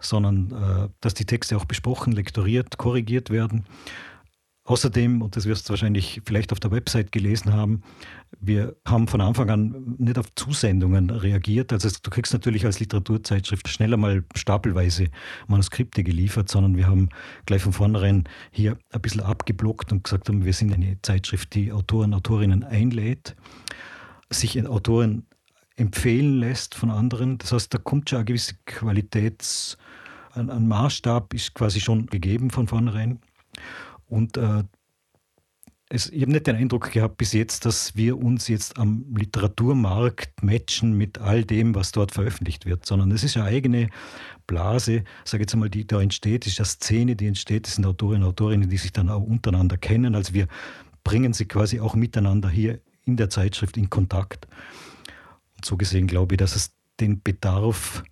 sondern 0.00 0.50
äh, 0.50 0.88
dass 1.00 1.14
die 1.14 1.26
Texte 1.26 1.56
auch 1.56 1.66
besprochen, 1.66 2.12
lektoriert, 2.12 2.78
korrigiert 2.78 3.30
werden. 3.30 3.64
Außerdem, 4.68 5.22
und 5.22 5.34
das 5.34 5.46
wirst 5.46 5.66
du 5.66 5.70
wahrscheinlich 5.70 6.20
vielleicht 6.26 6.52
auf 6.52 6.60
der 6.60 6.70
Website 6.70 7.10
gelesen 7.10 7.54
haben, 7.54 7.82
wir 8.38 8.76
haben 8.86 9.08
von 9.08 9.22
Anfang 9.22 9.48
an 9.48 9.94
nicht 9.96 10.18
auf 10.18 10.26
Zusendungen 10.34 11.08
reagiert. 11.08 11.72
Also 11.72 11.88
du 12.02 12.10
kriegst 12.10 12.34
natürlich 12.34 12.66
als 12.66 12.78
Literaturzeitschrift 12.78 13.66
schneller 13.66 13.96
mal 13.96 14.24
stapelweise 14.34 15.06
Manuskripte 15.46 16.04
geliefert, 16.04 16.50
sondern 16.50 16.76
wir 16.76 16.86
haben 16.86 17.08
gleich 17.46 17.62
von 17.62 17.72
vornherein 17.72 18.24
hier 18.50 18.76
ein 18.92 19.00
bisschen 19.00 19.22
abgeblockt 19.22 19.90
und 19.90 20.04
gesagt 20.04 20.28
haben, 20.28 20.44
wir 20.44 20.52
sind 20.52 20.74
eine 20.74 20.98
Zeitschrift, 21.00 21.54
die 21.54 21.72
Autoren, 21.72 22.12
Autorinnen 22.12 22.62
einlädt, 22.62 23.36
sich 24.28 24.62
Autoren 24.68 25.24
empfehlen 25.76 26.40
lässt 26.40 26.74
von 26.74 26.90
anderen. 26.90 27.38
Das 27.38 27.52
heißt, 27.52 27.72
da 27.72 27.78
kommt 27.78 28.10
schon 28.10 28.18
eine 28.18 28.26
gewisse 28.26 28.52
Qualitäts, 28.66 29.78
ein 30.34 30.68
Maßstab 30.68 31.32
ist 31.32 31.54
quasi 31.54 31.80
schon 31.80 32.04
gegeben 32.08 32.50
von 32.50 32.68
vornherein. 32.68 33.18
Und 34.08 34.36
äh, 34.36 34.64
es, 35.90 36.10
ich 36.10 36.22
habe 36.22 36.32
nicht 36.32 36.46
den 36.46 36.56
Eindruck 36.56 36.90
gehabt 36.90 37.16
bis 37.16 37.32
jetzt, 37.32 37.64
dass 37.64 37.96
wir 37.96 38.18
uns 38.18 38.48
jetzt 38.48 38.78
am 38.78 39.06
Literaturmarkt 39.16 40.42
matchen 40.42 40.96
mit 40.96 41.18
all 41.18 41.44
dem, 41.44 41.74
was 41.74 41.92
dort 41.92 42.12
veröffentlicht 42.12 42.66
wird, 42.66 42.84
sondern 42.84 43.10
es 43.10 43.24
ist 43.24 43.36
eine 43.36 43.46
eigene 43.46 43.88
Blase, 44.46 45.04
sage 45.24 45.44
jetzt 45.44 45.54
einmal, 45.54 45.70
die 45.70 45.86
da 45.86 46.00
entsteht, 46.00 46.46
ist 46.46 46.58
eine 46.58 46.66
Szene, 46.66 47.16
die 47.16 47.26
entsteht, 47.26 47.66
das 47.66 47.76
sind 47.76 47.86
Autorinnen 47.86 48.24
und 48.24 48.30
Autorinnen, 48.30 48.68
die 48.68 48.76
sich 48.76 48.92
dann 48.92 49.08
auch 49.08 49.22
untereinander 49.22 49.78
kennen. 49.78 50.14
Also 50.14 50.34
wir 50.34 50.46
bringen 51.04 51.32
sie 51.32 51.46
quasi 51.46 51.80
auch 51.80 51.94
miteinander 51.94 52.50
hier 52.50 52.80
in 53.04 53.16
der 53.16 53.30
Zeitschrift 53.30 53.76
in 53.76 53.88
Kontakt. 53.88 54.46
Und 55.56 55.64
so 55.64 55.76
gesehen 55.76 56.06
glaube 56.06 56.34
ich, 56.34 56.38
dass 56.38 56.54
es 56.54 56.72
den 57.00 57.22
Bedarf 57.22 58.02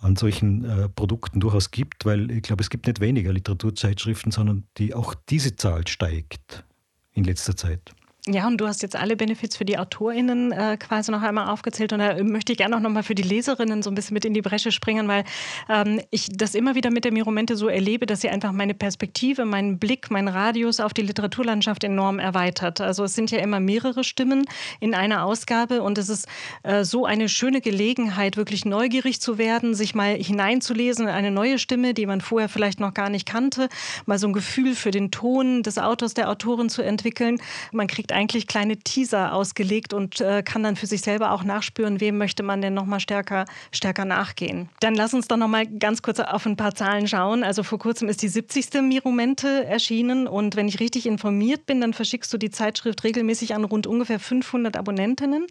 an 0.00 0.16
solchen 0.16 0.64
äh, 0.64 0.88
Produkten 0.88 1.40
durchaus 1.40 1.70
gibt, 1.70 2.04
weil 2.06 2.30
ich 2.30 2.42
glaube, 2.42 2.62
es 2.62 2.70
gibt 2.70 2.86
nicht 2.86 3.00
weniger 3.00 3.32
Literaturzeitschriften, 3.32 4.32
sondern 4.32 4.66
die 4.78 4.94
auch 4.94 5.14
diese 5.14 5.56
Zahl 5.56 5.86
steigt 5.86 6.64
in 7.12 7.24
letzter 7.24 7.56
Zeit. 7.56 7.92
Ja, 8.32 8.46
und 8.46 8.58
du 8.58 8.68
hast 8.68 8.82
jetzt 8.82 8.94
alle 8.94 9.16
Benefits 9.16 9.56
für 9.56 9.64
die 9.64 9.76
AutorInnen 9.76 10.52
äh, 10.52 10.76
quasi 10.76 11.10
noch 11.10 11.22
einmal 11.22 11.48
aufgezählt. 11.48 11.92
Und 11.92 11.98
da 11.98 12.22
möchte 12.22 12.52
ich 12.52 12.58
gerne 12.58 12.76
auch 12.76 12.80
noch 12.80 12.90
mal 12.90 13.02
für 13.02 13.16
die 13.16 13.24
Leserinnen 13.24 13.82
so 13.82 13.90
ein 13.90 13.96
bisschen 13.96 14.14
mit 14.14 14.24
in 14.24 14.34
die 14.34 14.42
Bresche 14.42 14.70
springen, 14.70 15.08
weil 15.08 15.24
ähm, 15.68 16.00
ich 16.10 16.28
das 16.32 16.54
immer 16.54 16.76
wieder 16.76 16.92
mit 16.92 17.04
der 17.04 17.12
Miromente 17.12 17.56
so 17.56 17.66
erlebe, 17.66 18.06
dass 18.06 18.20
sie 18.20 18.28
einfach 18.28 18.52
meine 18.52 18.74
Perspektive, 18.74 19.44
meinen 19.44 19.80
Blick, 19.80 20.12
meinen 20.12 20.28
Radius 20.28 20.78
auf 20.78 20.94
die 20.94 21.02
Literaturlandschaft 21.02 21.82
enorm 21.82 22.20
erweitert. 22.20 22.80
Also 22.80 23.02
es 23.02 23.14
sind 23.14 23.32
ja 23.32 23.40
immer 23.40 23.58
mehrere 23.58 24.04
Stimmen 24.04 24.44
in 24.78 24.94
einer 24.94 25.24
Ausgabe 25.24 25.82
und 25.82 25.98
es 25.98 26.08
ist 26.08 26.28
äh, 26.62 26.84
so 26.84 27.06
eine 27.06 27.28
schöne 27.28 27.60
Gelegenheit, 27.60 28.36
wirklich 28.36 28.64
neugierig 28.64 29.20
zu 29.20 29.38
werden, 29.38 29.74
sich 29.74 29.96
mal 29.96 30.14
hineinzulesen 30.14 31.08
in 31.08 31.12
eine 31.12 31.32
neue 31.32 31.58
Stimme, 31.58 31.94
die 31.94 32.06
man 32.06 32.20
vorher 32.20 32.48
vielleicht 32.48 32.78
noch 32.78 32.94
gar 32.94 33.10
nicht 33.10 33.26
kannte, 33.26 33.68
mal 34.06 34.20
so 34.20 34.28
ein 34.28 34.32
Gefühl 34.32 34.76
für 34.76 34.92
den 34.92 35.10
Ton 35.10 35.64
des 35.64 35.78
Autors, 35.78 36.14
der 36.14 36.30
Autorin 36.30 36.68
zu 36.68 36.82
entwickeln. 36.82 37.38
Man 37.72 37.88
kriegt 37.88 38.12
eigentlich 38.20 38.46
kleine 38.46 38.76
Teaser 38.76 39.32
ausgelegt 39.32 39.94
und 39.94 40.20
äh, 40.20 40.42
kann 40.42 40.62
dann 40.62 40.76
für 40.76 40.86
sich 40.86 41.00
selber 41.00 41.32
auch 41.32 41.42
nachspüren, 41.42 42.00
wem 42.00 42.18
möchte 42.18 42.42
man 42.42 42.60
denn 42.60 42.74
nochmal 42.74 43.00
stärker, 43.00 43.46
stärker 43.72 44.04
nachgehen. 44.04 44.68
Dann 44.80 44.94
lass 44.94 45.14
uns 45.14 45.26
doch 45.26 45.38
nochmal 45.38 45.66
ganz 45.66 46.02
kurz 46.02 46.20
auf 46.20 46.44
ein 46.44 46.56
paar 46.56 46.74
Zahlen 46.74 47.08
schauen. 47.08 47.42
Also 47.42 47.62
vor 47.62 47.78
kurzem 47.78 48.10
ist 48.10 48.20
die 48.20 48.28
70. 48.28 48.82
Miromente 48.82 49.64
erschienen 49.64 50.26
und 50.26 50.54
wenn 50.54 50.68
ich 50.68 50.80
richtig 50.80 51.06
informiert 51.06 51.64
bin, 51.64 51.80
dann 51.80 51.94
verschickst 51.94 52.30
du 52.32 52.36
die 52.36 52.50
Zeitschrift 52.50 53.04
regelmäßig 53.04 53.54
an 53.54 53.64
rund 53.64 53.86
ungefähr 53.86 54.20
500 54.20 54.76
Abonnentinnen. 54.76 55.46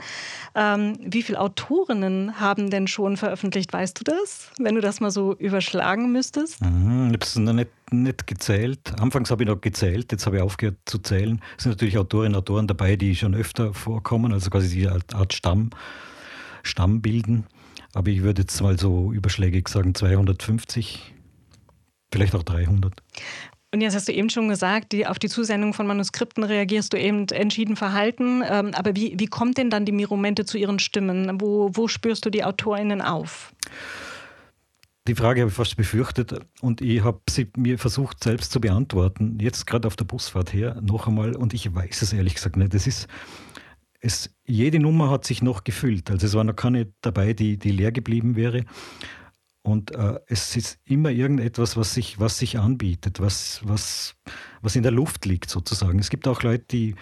Ähm, 0.54 0.94
wie 1.02 1.24
viele 1.24 1.40
Autorinnen 1.40 2.40
haben 2.40 2.70
denn 2.70 2.88
schon 2.88 3.18
veröffentlicht? 3.18 3.74
Weißt 3.74 4.00
du 4.00 4.04
das? 4.04 4.52
Wenn 4.60 4.76
du 4.76 4.82
das 4.82 5.00
mal 5.00 5.10
so 5.10 5.34
überschlagen 5.34 6.12
müsstest? 6.12 6.62
Mhm, 6.62 7.08
habe 7.08 7.18
es 7.26 7.36
nicht 7.36 7.70
nicht 7.92 8.28
gezählt. 8.28 8.94
Anfangs 9.00 9.32
habe 9.32 9.44
ich 9.44 9.50
noch 9.50 9.62
gezählt, 9.62 10.12
jetzt 10.12 10.26
habe 10.26 10.38
ich 10.38 10.42
aufgehört 10.42 10.78
zu 10.86 11.00
zählen. 11.00 11.42
Es 11.58 11.64
sind 11.64 11.72
natürlich 11.72 11.98
Autorinnen 11.98 12.36
und 12.36 12.40
Autoren 12.40 12.68
dabei, 12.68 12.96
die 12.96 13.16
schon 13.16 13.36
öfter 13.36 13.74
vorkommen, 13.74 14.34
also 14.34 14.50
quasi 14.50 14.70
die 14.70 14.88
Art 14.88 15.34
Stamm, 15.34 15.72
Stamm 16.64 17.02
bilden. 17.02 17.46
Aber 17.94 18.10
ich 18.10 18.22
würde 18.22 18.44
jetzt 18.44 18.62
mal 18.62 18.78
so 18.78 19.12
überschlägig 19.12 19.68
sagen 19.68 19.96
250, 19.96 21.14
vielleicht 22.12 22.36
auch 22.36 22.44
300. 22.44 22.94
Und 23.72 23.82
jetzt 23.82 23.96
hast 23.96 24.08
du 24.08 24.14
eben 24.14 24.30
schon 24.32 24.50
gesagt, 24.50 24.92
die, 24.94 25.06
auf 25.06 25.20
die 25.20 25.30
Zusendung 25.30 25.74
von 25.74 25.86
Manuskripten 25.86 26.44
reagierst 26.44 26.92
du 26.94 26.98
eben 26.98 27.28
entschieden 27.28 27.76
verhalten. 27.76 28.42
Ähm, 28.48 28.72
aber 28.74 28.96
wie, 28.96 29.14
wie 29.18 29.28
kommt 29.28 29.60
denn 29.60 29.70
dann 29.70 29.86
die 29.86 29.92
Miromente 29.92 30.46
zu 30.46 30.58
ihren 30.58 30.80
Stimmen? 30.80 31.40
Wo, 31.40 31.70
wo 31.74 31.88
spürst 31.88 32.26
du 32.26 32.32
die 32.32 32.44
AutorInnen 32.44 33.02
auf? 33.02 33.54
Die 35.10 35.16
Frage 35.16 35.42
habe 35.42 35.50
ich 35.50 35.56
fast 35.56 35.76
befürchtet 35.76 36.40
und 36.62 36.82
ich 36.82 37.04
habe 37.04 37.20
sie 37.28 37.48
mir 37.58 37.80
versucht 37.80 38.24
selbst 38.24 38.52
zu 38.52 38.62
beantworten. 38.62 39.40
Jetzt 39.42 39.66
gerade 39.66 39.88
auf 39.88 39.96
der 39.96 40.06
Busfahrt 40.06 40.54
her 40.54 40.80
noch 40.84 41.08
einmal 41.08 41.36
und 41.36 41.56
ich 41.56 41.74
weiß 41.74 42.04
es 42.04 42.14
ehrlich 42.14 42.36
gesagt 42.36 42.58
nicht. 42.58 42.76
Das 42.76 42.86
ist, 42.86 43.08
es, 44.02 44.30
jede 44.46 44.78
Nummer 44.78 45.10
hat 45.10 45.26
sich 45.26 45.42
noch 45.42 45.64
gefüllt. 45.64 46.12
Also 46.12 46.28
es 46.28 46.36
war 46.36 46.44
noch 46.44 46.56
keine 46.56 46.94
dabei, 47.02 47.34
die, 47.34 47.58
die 47.58 47.72
leer 47.72 47.92
geblieben 47.92 48.36
wäre. 48.36 48.66
Und 49.64 49.96
äh, 49.96 50.20
es 50.28 50.56
ist 50.56 50.78
immer 50.86 51.10
irgendetwas, 51.10 51.76
was 51.76 51.96
sich, 51.96 52.20
was 52.20 52.38
sich 52.38 52.60
anbietet, 52.60 53.20
was, 53.20 53.62
was, 53.64 54.16
was 54.62 54.76
in 54.76 54.84
der 54.84 54.92
Luft 54.92 55.26
liegt 55.26 55.50
sozusagen. 55.50 55.98
Es 55.98 56.12
gibt 56.12 56.28
auch 56.28 56.44
Leute, 56.44 56.66
die, 56.70 56.96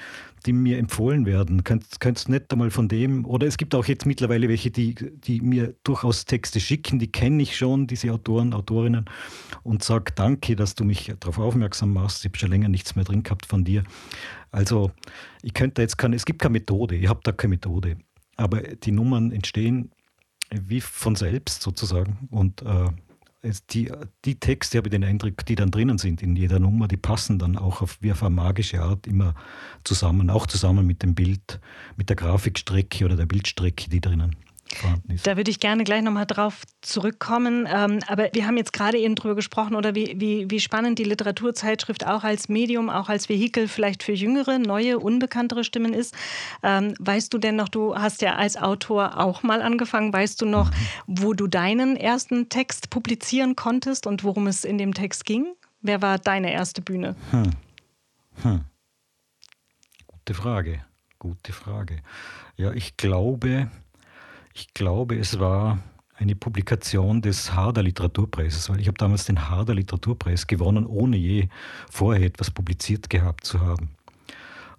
die 0.48 0.54
mir 0.54 0.78
empfohlen 0.78 1.26
werden. 1.26 1.64
Könntest 1.64 2.00
könnt 2.00 2.30
nicht 2.30 2.52
einmal 2.52 2.72
von 2.72 2.88
dem, 2.88 3.26
oder 3.26 3.46
es 3.46 3.58
gibt 3.58 3.76
auch 3.76 3.86
jetzt 3.86 4.06
mittlerweile 4.06 4.48
welche, 4.48 4.72
die, 4.72 4.96
die 4.96 5.42
mir 5.42 5.76
durchaus 5.84 6.26
Texte 6.26 6.60
schicken, 6.60 7.00
die 7.00 7.12
kenne 7.12 7.44
ich 7.44 7.58
schon, 7.58 7.86
diese 7.86 8.12
Autoren, 8.12 8.54
Autorinnen, 8.54 9.06
und 9.64 9.84
sage 9.84 10.14
danke, 10.16 10.56
dass 10.56 10.74
du 10.74 10.86
mich 10.86 11.14
darauf 11.20 11.38
aufmerksam 11.38 11.94
machst. 11.94 12.20
Ich 12.20 12.30
habe 12.32 12.38
schon 12.38 12.50
länger 12.50 12.70
nichts 12.70 12.96
mehr 12.96 13.06
drin 13.06 13.24
gehabt 13.24 13.46
von 13.46 13.66
dir. 13.66 13.84
Also 14.50 14.92
ich 15.44 15.54
könnte 15.54 15.82
jetzt 15.82 15.98
keine, 15.98 16.16
es 16.16 16.26
gibt 16.26 16.42
keine 16.42 16.54
Methode, 16.54 16.96
ich 16.96 17.10
habe 17.10 17.20
da 17.24 17.34
keine 17.34 17.56
Methode. 17.56 17.98
Aber 18.38 18.62
die 18.62 18.92
Nummern 18.92 19.32
entstehen 19.32 19.92
wie 20.54 20.80
von 20.80 21.16
selbst 21.16 21.62
sozusagen. 21.62 22.28
Und 22.32 22.62
äh, 22.62 22.90
die, 23.72 23.92
die 24.26 24.40
Texte, 24.40 24.78
habe 24.78 24.88
ich 24.88 24.92
den 24.92 25.04
Eindruck, 25.04 25.46
die 25.46 25.56
dann 25.56 25.72
drinnen 25.72 25.98
sind 25.98 26.22
in 26.22 26.36
jeder 26.36 26.60
Nummer, 26.60 26.88
die 26.88 26.98
passen 26.98 27.40
dann 27.40 27.58
auch 27.58 27.82
auf, 27.82 27.98
wie 28.02 28.12
auf 28.12 28.24
eine 28.24 28.36
magische 28.36 28.82
Art 28.82 29.08
immer 29.08 29.36
zusammen, 29.84 30.30
auch 30.30 30.48
zusammen 30.48 30.86
mit 30.86 31.04
dem 31.04 31.16
Bild, 31.16 31.60
mit 31.96 32.10
der 32.10 32.16
Grafikstrecke 32.16 33.06
oder 33.06 33.16
der 33.16 33.26
Bildstrecke, 33.26 33.90
die 33.90 34.02
drinnen 34.02 34.36
vorhanden 34.76 35.12
ist. 35.12 35.26
Da 35.26 35.38
würde 35.38 35.52
ich 35.52 35.60
gerne 35.60 35.84
gleich 35.84 36.02
nochmal 36.02 36.26
drauf 36.26 36.64
zurückkommen. 36.82 37.68
Ähm, 37.72 38.00
aber 38.08 38.30
wir 38.34 38.46
haben 38.46 38.58
jetzt 38.58 38.74
gerade 38.74 38.98
eben 38.98 39.16
drüber 39.16 39.36
gesprochen, 39.36 39.76
oder 39.76 39.96
wie, 39.96 40.16
wie, 40.20 40.50
wie 40.50 40.60
spannend 40.60 41.00
die 41.00 41.04
Literaturzeitschrift 41.04 42.06
auch 42.06 42.24
als 42.24 42.50
Medium, 42.50 42.90
auch 42.90 43.10
als 43.10 43.30
Vehikel 43.30 43.68
vielleicht 43.68 44.04
für 44.04 44.14
jüngere, 44.14 44.60
neue, 44.60 45.00
unbekanntere 45.00 45.64
Stimmen 45.64 45.94
ist. 45.94 46.16
Ähm, 46.64 46.94
weißt 47.00 47.34
du 47.34 47.38
denn 47.38 47.56
noch, 47.56 47.70
du 47.70 47.96
hast 47.96 48.22
ja 48.22 48.36
als 48.36 48.58
Autor 48.58 49.20
auch 49.20 49.44
mal 49.44 49.62
angefangen, 49.62 50.12
weißt 50.14 50.42
du 50.42 50.46
noch, 50.46 50.72
wo 51.06 51.34
du 51.34 51.48
deinen 51.48 51.96
ersten 51.96 52.50
Text 52.50 52.90
publizieren 52.90 53.56
konntest 53.56 54.08
und 54.08 54.24
worum 54.24 54.48
es 54.48 54.64
in 54.64 54.78
dem 54.78 54.94
Text 54.94 55.26
ging? 55.26 55.54
Wer 55.82 56.02
war 56.02 56.18
deine 56.18 56.52
erste 56.52 56.82
Bühne? 56.82 57.16
Hm. 57.32 57.52
Hm. 58.44 58.62
Gute 60.08 60.34
Frage. 60.34 60.86
Gute 61.20 61.54
Frage. 61.54 62.02
Ja, 62.58 62.72
ich 62.74 62.98
glaube, 62.98 63.72
ich 64.58 64.74
glaube, 64.74 65.16
es 65.18 65.40
war 65.40 65.78
eine 66.16 66.36
Publikation 66.36 67.22
des 67.22 67.54
Harder 67.54 67.84
Literaturpreises, 67.84 68.70
weil 68.70 68.80
ich 68.80 68.88
habe 68.88 68.98
damals 68.98 69.26
den 69.26 69.50
Harder 69.50 69.76
Literaturpreis 69.76 70.48
gewonnen, 70.48 70.88
ohne 70.88 71.16
je 71.16 71.48
vorher 71.92 72.26
etwas 72.26 72.50
publiziert 72.50 73.08
gehabt 73.10 73.46
zu 73.46 73.62
haben. 73.62 73.90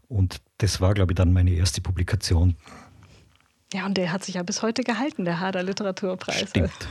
Und 0.09 0.41
das 0.59 0.81
war, 0.81 0.95
glaube 0.95 1.13
ich, 1.13 1.17
dann 1.17 1.33
meine 1.33 1.53
erste 1.53 1.81
Publikation. 1.81 2.57
Ja, 3.73 3.85
und 3.85 3.99
der 3.99 4.13
hat 4.13 4.25
sich 4.25 4.37
ja 4.37 4.43
bis 4.43 4.63
heute 4.63 4.83
gehalten, 4.83 5.25
der 5.25 5.41
Harder 5.41 5.63
Literaturpreis. 5.63 6.51
Stimmt. 6.51 6.71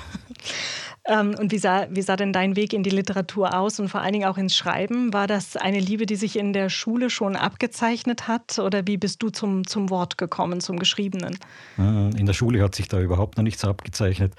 Ähm, 1.09 1.35
und 1.39 1.53
wie 1.53 1.57
sah, 1.57 1.87
wie 1.89 2.01
sah 2.01 2.17
denn 2.17 2.33
dein 2.33 2.57
Weg 2.57 2.73
in 2.73 2.83
die 2.83 2.89
Literatur 2.89 3.57
aus 3.57 3.79
und 3.79 3.87
vor 3.87 4.01
allen 4.01 4.11
Dingen 4.11 4.27
auch 4.27 4.37
ins 4.37 4.55
Schreiben? 4.57 5.13
War 5.13 5.25
das 5.25 5.55
eine 5.55 5.79
Liebe, 5.79 6.05
die 6.05 6.17
sich 6.17 6.37
in 6.37 6.51
der 6.51 6.69
Schule 6.69 7.09
schon 7.09 7.37
abgezeichnet 7.37 8.27
hat 8.27 8.59
oder 8.59 8.85
wie 8.87 8.97
bist 8.97 9.23
du 9.23 9.29
zum, 9.29 9.65
zum 9.65 9.89
Wort 9.89 10.17
gekommen, 10.17 10.59
zum 10.59 10.77
Geschriebenen? 10.77 11.39
Äh, 11.77 11.81
in 12.19 12.25
der 12.25 12.33
Schule 12.33 12.61
hat 12.61 12.75
sich 12.75 12.89
da 12.89 12.99
überhaupt 12.99 13.37
noch 13.37 13.43
nichts 13.43 13.63
abgezeichnet. 13.63 14.33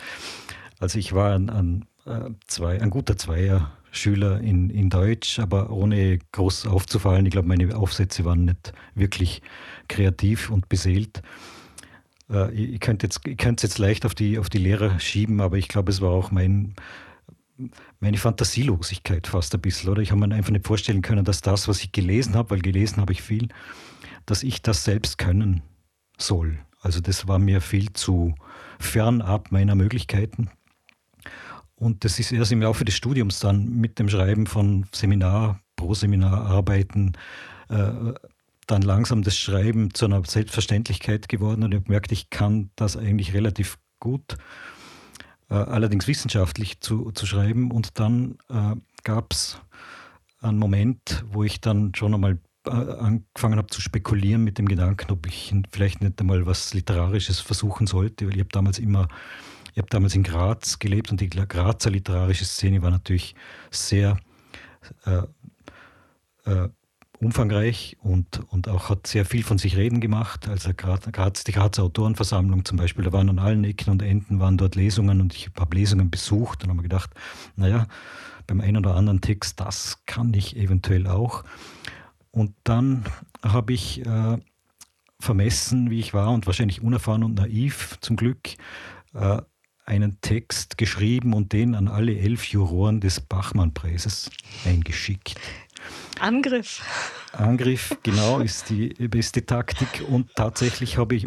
Also 0.78 0.98
ich 0.98 1.14
war 1.14 1.34
ein, 1.34 1.48
ein, 1.48 1.86
äh, 2.04 2.30
zwei, 2.46 2.80
ein 2.80 2.90
guter 2.90 3.16
Zweier. 3.16 3.72
Schüler 3.90 4.40
in, 4.40 4.68
in 4.68 4.90
Deutsch, 4.90 5.38
aber 5.38 5.70
ohne 5.70 6.18
groß 6.32 6.66
aufzufallen. 6.66 7.24
Ich 7.24 7.32
glaube, 7.32 7.48
meine 7.48 7.74
Aufsätze 7.74 8.26
waren 8.26 8.44
nicht 8.44 8.74
wirklich 8.94 9.40
kreativ 9.88 10.50
und 10.50 10.68
beseelt. 10.68 11.22
Äh, 12.30 12.52
ich 12.52 12.72
ich 12.72 12.80
könnte 12.80 13.06
es 13.06 13.62
jetzt 13.62 13.78
leicht 13.78 14.06
auf 14.06 14.14
die, 14.14 14.38
auf 14.38 14.48
die 14.48 14.58
Lehrer 14.58 14.98
schieben, 15.00 15.40
aber 15.40 15.56
ich 15.56 15.68
glaube, 15.68 15.90
es 15.90 16.00
war 16.00 16.10
auch 16.10 16.30
mein, 16.30 16.74
meine 18.00 18.16
Fantasielosigkeit 18.16 19.26
fast 19.26 19.54
ein 19.54 19.60
bisschen, 19.60 19.90
oder? 19.90 20.02
Ich 20.02 20.10
habe 20.10 20.26
mir 20.26 20.34
einfach 20.34 20.52
nicht 20.52 20.66
vorstellen 20.66 21.02
können, 21.02 21.24
dass 21.24 21.40
das, 21.40 21.68
was 21.68 21.82
ich 21.82 21.92
gelesen 21.92 22.34
habe, 22.34 22.50
weil 22.50 22.60
gelesen 22.60 23.00
habe 23.00 23.12
ich 23.12 23.22
viel, 23.22 23.48
dass 24.26 24.42
ich 24.42 24.62
das 24.62 24.84
selbst 24.84 25.18
können 25.18 25.62
soll. 26.16 26.58
Also 26.80 27.00
das 27.00 27.26
war 27.26 27.38
mir 27.38 27.60
viel 27.60 27.92
zu 27.92 28.34
fernab 28.78 29.50
meiner 29.50 29.74
Möglichkeiten. 29.74 30.50
Und 31.74 32.04
das 32.04 32.18
ist 32.18 32.32
erst 32.32 32.52
im 32.52 32.62
Laufe 32.62 32.84
des 32.84 32.94
Studiums 32.94 33.40
dann 33.40 33.76
mit 33.76 33.98
dem 33.98 34.08
Schreiben 34.08 34.46
von 34.46 34.86
Seminar, 34.92 35.60
Pro-Seminar-Arbeiten, 35.76 37.12
äh, 37.68 38.14
dann 38.68 38.82
langsam 38.82 39.22
das 39.22 39.36
Schreiben 39.36 39.94
zu 39.94 40.04
einer 40.04 40.22
Selbstverständlichkeit 40.24 41.28
geworden 41.28 41.64
und 41.64 41.72
ich 41.72 41.76
habe 41.76 41.86
gemerkt, 41.86 42.12
ich 42.12 42.30
kann 42.30 42.70
das 42.76 42.96
eigentlich 42.96 43.34
relativ 43.34 43.78
gut, 43.98 44.36
äh, 45.50 45.54
allerdings 45.54 46.06
wissenschaftlich 46.06 46.80
zu, 46.80 47.10
zu 47.12 47.26
schreiben. 47.26 47.70
Und 47.70 47.98
dann 47.98 48.38
äh, 48.50 48.76
gab 49.02 49.32
es 49.32 49.60
einen 50.40 50.58
Moment, 50.58 51.24
wo 51.26 51.42
ich 51.44 51.60
dann 51.60 51.94
schon 51.94 52.14
einmal 52.14 52.38
äh, 52.66 52.70
angefangen 52.70 53.58
habe 53.58 53.68
zu 53.68 53.80
spekulieren 53.80 54.44
mit 54.44 54.58
dem 54.58 54.68
Gedanken, 54.68 55.10
ob 55.12 55.26
ich 55.26 55.54
vielleicht 55.70 56.02
nicht 56.02 56.20
einmal 56.20 56.46
was 56.46 56.74
Literarisches 56.74 57.40
versuchen 57.40 57.86
sollte, 57.86 58.26
weil 58.26 58.34
ich 58.34 58.40
habe 58.40 58.50
damals 58.52 58.78
immer, 58.78 59.08
ich 59.72 59.78
habe 59.78 59.88
damals 59.88 60.14
in 60.14 60.22
Graz 60.22 60.78
gelebt 60.78 61.10
und 61.10 61.20
die 61.20 61.30
Grazer 61.30 61.90
literarische 61.90 62.44
Szene 62.44 62.82
war 62.82 62.90
natürlich 62.90 63.34
sehr 63.70 64.18
äh, 65.06 65.22
äh, 66.44 66.68
umfangreich 67.20 67.96
und, 68.00 68.40
und 68.50 68.68
auch 68.68 68.90
hat 68.90 69.06
sehr 69.06 69.24
viel 69.24 69.42
von 69.42 69.58
sich 69.58 69.76
reden 69.76 70.00
gemacht. 70.00 70.48
Also 70.48 70.70
Graz, 70.74 71.44
die 71.44 71.52
Grazer 71.52 71.82
Autorenversammlung 71.82 72.64
zum 72.64 72.78
Beispiel, 72.78 73.04
da 73.04 73.12
waren 73.12 73.28
an 73.28 73.38
allen 73.38 73.64
Ecken 73.64 73.90
und 73.90 74.02
Enden 74.02 74.40
waren 74.40 74.56
dort 74.56 74.76
Lesungen 74.76 75.20
und 75.20 75.34
ich 75.34 75.50
habe 75.58 75.76
Lesungen 75.76 76.10
besucht 76.10 76.62
und 76.62 76.70
habe 76.70 76.76
mir 76.76 76.82
gedacht, 76.82 77.10
naja, 77.56 77.86
beim 78.46 78.60
einen 78.60 78.78
oder 78.78 78.94
anderen 78.94 79.20
Text, 79.20 79.60
das 79.60 79.98
kann 80.06 80.32
ich 80.32 80.56
eventuell 80.56 81.06
auch. 81.06 81.44
Und 82.30 82.54
dann 82.64 83.04
habe 83.42 83.72
ich 83.72 84.04
äh, 84.06 84.38
vermessen, 85.20 85.90
wie 85.90 85.98
ich 85.98 86.14
war 86.14 86.30
und 86.30 86.46
wahrscheinlich 86.46 86.82
unerfahren 86.82 87.24
und 87.24 87.34
naiv 87.34 87.98
zum 88.00 88.16
Glück, 88.16 88.50
äh, 89.14 89.42
einen 89.84 90.20
Text 90.20 90.76
geschrieben 90.76 91.32
und 91.32 91.52
den 91.54 91.74
an 91.74 91.88
alle 91.88 92.16
elf 92.16 92.44
Juroren 92.44 93.00
des 93.00 93.20
Bachmann-Preises 93.22 94.30
eingeschickt. 94.66 95.34
Angriff. 96.20 96.82
Angriff, 97.32 97.96
genau, 98.02 98.40
ist 98.40 98.70
die 98.70 98.88
beste 99.08 99.44
Taktik. 99.44 100.04
Und 100.08 100.34
tatsächlich 100.34 100.98
habe 100.98 101.14
ich, 101.14 101.26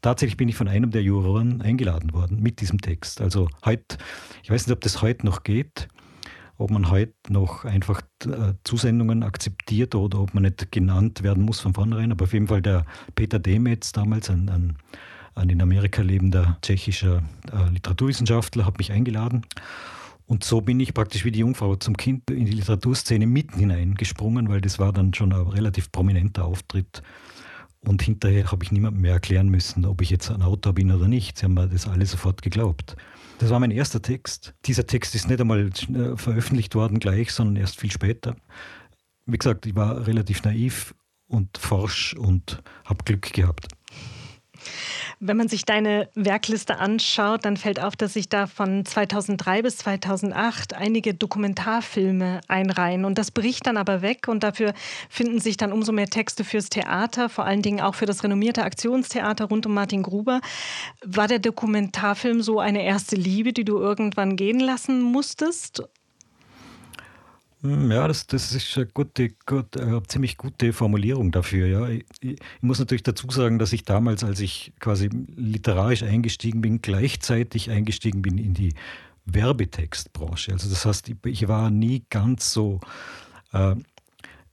tatsächlich 0.00 0.36
bin 0.36 0.48
ich 0.48 0.56
von 0.56 0.68
einem 0.68 0.90
der 0.90 1.02
Juroren 1.02 1.62
eingeladen 1.62 2.12
worden 2.12 2.40
mit 2.40 2.60
diesem 2.60 2.80
Text. 2.80 3.20
Also 3.20 3.48
heute, 3.64 3.98
ich 4.42 4.50
weiß 4.50 4.66
nicht, 4.66 4.74
ob 4.74 4.80
das 4.80 5.02
heute 5.02 5.26
noch 5.26 5.42
geht, 5.42 5.88
ob 6.58 6.70
man 6.70 6.90
heute 6.90 7.14
noch 7.28 7.64
einfach 7.64 8.02
äh, 8.26 8.52
Zusendungen 8.64 9.22
akzeptiert 9.22 9.94
oder 9.94 10.20
ob 10.20 10.34
man 10.34 10.42
nicht 10.42 10.70
genannt 10.70 11.22
werden 11.22 11.44
muss 11.44 11.60
von 11.60 11.74
vornherein. 11.74 12.12
Aber 12.12 12.24
auf 12.24 12.32
jeden 12.32 12.48
Fall 12.48 12.62
der 12.62 12.84
Peter 13.14 13.38
Demetz, 13.38 13.92
damals 13.92 14.28
ein, 14.30 14.48
ein, 14.48 14.76
ein 15.34 15.48
in 15.48 15.62
Amerika 15.62 16.02
lebender 16.02 16.58
tschechischer 16.62 17.22
äh, 17.52 17.70
Literaturwissenschaftler, 17.70 18.66
hat 18.66 18.78
mich 18.78 18.92
eingeladen. 18.92 19.46
Und 20.30 20.44
so 20.44 20.60
bin 20.60 20.78
ich 20.78 20.94
praktisch 20.94 21.24
wie 21.24 21.32
die 21.32 21.40
Jungfrau 21.40 21.74
zum 21.74 21.96
Kind 21.96 22.30
in 22.30 22.44
die 22.44 22.52
Literaturszene 22.52 23.26
mitten 23.26 23.58
hineingesprungen, 23.58 24.48
weil 24.48 24.60
das 24.60 24.78
war 24.78 24.92
dann 24.92 25.12
schon 25.12 25.32
ein 25.32 25.44
relativ 25.48 25.90
prominenter 25.90 26.44
Auftritt. 26.44 27.02
Und 27.80 28.00
hinterher 28.02 28.52
habe 28.52 28.62
ich 28.62 28.70
niemandem 28.70 29.02
mehr 29.02 29.14
erklären 29.14 29.48
müssen, 29.48 29.84
ob 29.84 30.00
ich 30.02 30.08
jetzt 30.08 30.30
ein 30.30 30.42
Autor 30.42 30.72
bin 30.74 30.92
oder 30.92 31.08
nicht. 31.08 31.36
Sie 31.36 31.46
haben 31.46 31.54
mir 31.54 31.66
das 31.66 31.88
alle 31.88 32.06
sofort 32.06 32.42
geglaubt. 32.42 32.94
Das 33.40 33.50
war 33.50 33.58
mein 33.58 33.72
erster 33.72 34.02
Text. 34.02 34.54
Dieser 34.66 34.86
Text 34.86 35.16
ist 35.16 35.28
nicht 35.28 35.40
einmal 35.40 35.68
äh, 35.68 36.16
veröffentlicht 36.16 36.76
worden 36.76 37.00
gleich, 37.00 37.32
sondern 37.32 37.56
erst 37.56 37.80
viel 37.80 37.90
später. 37.90 38.36
Wie 39.26 39.36
gesagt, 39.36 39.66
ich 39.66 39.74
war 39.74 40.06
relativ 40.06 40.44
naiv 40.44 40.94
und 41.26 41.58
forsch 41.58 42.14
und 42.14 42.62
habe 42.84 43.02
Glück 43.04 43.32
gehabt. 43.32 43.66
Wenn 45.18 45.36
man 45.36 45.48
sich 45.48 45.64
deine 45.64 46.08
Werkliste 46.14 46.78
anschaut, 46.78 47.44
dann 47.44 47.56
fällt 47.56 47.80
auf, 47.80 47.96
dass 47.96 48.14
sich 48.14 48.28
da 48.28 48.46
von 48.46 48.84
2003 48.84 49.62
bis 49.62 49.78
2008 49.78 50.74
einige 50.74 51.14
Dokumentarfilme 51.14 52.40
einreihen. 52.48 53.04
Und 53.04 53.18
das 53.18 53.30
bricht 53.30 53.66
dann 53.66 53.76
aber 53.76 54.02
weg 54.02 54.28
und 54.28 54.42
dafür 54.42 54.72
finden 55.08 55.40
sich 55.40 55.56
dann 55.56 55.72
umso 55.72 55.92
mehr 55.92 56.08
Texte 56.08 56.44
fürs 56.44 56.68
Theater, 56.68 57.28
vor 57.28 57.44
allen 57.44 57.62
Dingen 57.62 57.80
auch 57.80 57.94
für 57.94 58.06
das 58.06 58.24
renommierte 58.24 58.64
Aktionstheater 58.64 59.46
rund 59.46 59.66
um 59.66 59.74
Martin 59.74 60.02
Gruber. 60.02 60.40
War 61.04 61.28
der 61.28 61.38
Dokumentarfilm 61.38 62.42
so 62.42 62.60
eine 62.60 62.84
erste 62.84 63.16
Liebe, 63.16 63.52
die 63.52 63.64
du 63.64 63.78
irgendwann 63.78 64.36
gehen 64.36 64.60
lassen 64.60 65.02
musstest? 65.02 65.82
Hm, 67.62 67.90
ja, 67.90 68.08
das, 68.08 68.26
das 68.26 68.52
ist 68.52 68.76
eine, 68.76 68.86
gute, 68.86 69.30
gut, 69.46 69.76
eine 69.76 70.02
ziemlich 70.04 70.36
gute 70.36 70.72
Formulierung 70.72 71.30
dafür. 71.30 71.66
Ja. 71.66 71.88
Ich, 71.88 72.04
ich, 72.20 72.38
muss 72.60 72.78
natürlich 72.78 73.02
dazu 73.02 73.28
sagen, 73.30 73.58
dass 73.58 73.72
ich 73.72 73.84
damals, 73.84 74.24
als 74.24 74.40
ich 74.40 74.72
quasi 74.80 75.10
literarisch 75.36 76.02
eingestiegen 76.02 76.62
bin, 76.62 76.80
gleichzeitig 76.80 77.70
eingestiegen 77.70 78.22
bin 78.22 78.38
in 78.38 78.54
die 78.54 78.74
Werbetextbranche. 79.26 80.52
Also 80.52 80.70
das 80.70 80.86
heißt, 80.86 81.12
ich 81.26 81.48
war 81.48 81.70
nie 81.70 82.04
ganz 82.08 82.52
so 82.52 82.80
äh, 83.52 83.74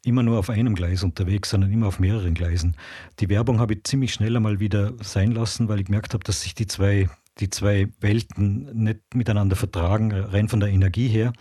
immer 0.04 0.24
nur 0.24 0.40
auf 0.40 0.50
einem 0.50 0.76
Gleis 0.76 1.04
unterwegs, 1.04 1.50
sondern 1.50 1.72
immer 1.72 1.88
auf 1.88 2.00
mehreren 2.00 2.34
Gleisen. 2.34 2.76
Die 3.20 3.30
Werbung 3.30 3.60
habe 3.60 3.74
ich 3.74 3.84
ziemlich 3.84 4.14
schnell 4.14 4.36
einmal 4.36 4.60
wieder 4.60 4.94
sein 5.02 5.32
lassen, 5.32 5.68
weil 5.68 5.80
ich 5.80 5.86
gemerkt 5.86 6.14
habe, 6.14 6.24
dass 6.24 6.42
sich 6.42 6.56
die 6.56 6.68
zwei, 6.68 7.10
die 7.40 7.50
zwei 7.50 7.90
Welten 8.00 8.84
nicht 8.84 9.16
miteinander 9.16 9.56
vertragen, 9.56 10.12
rein 10.12 10.50
von 10.50 10.60
der 10.60 10.70
Energie 10.70 11.08
her. 11.08 11.34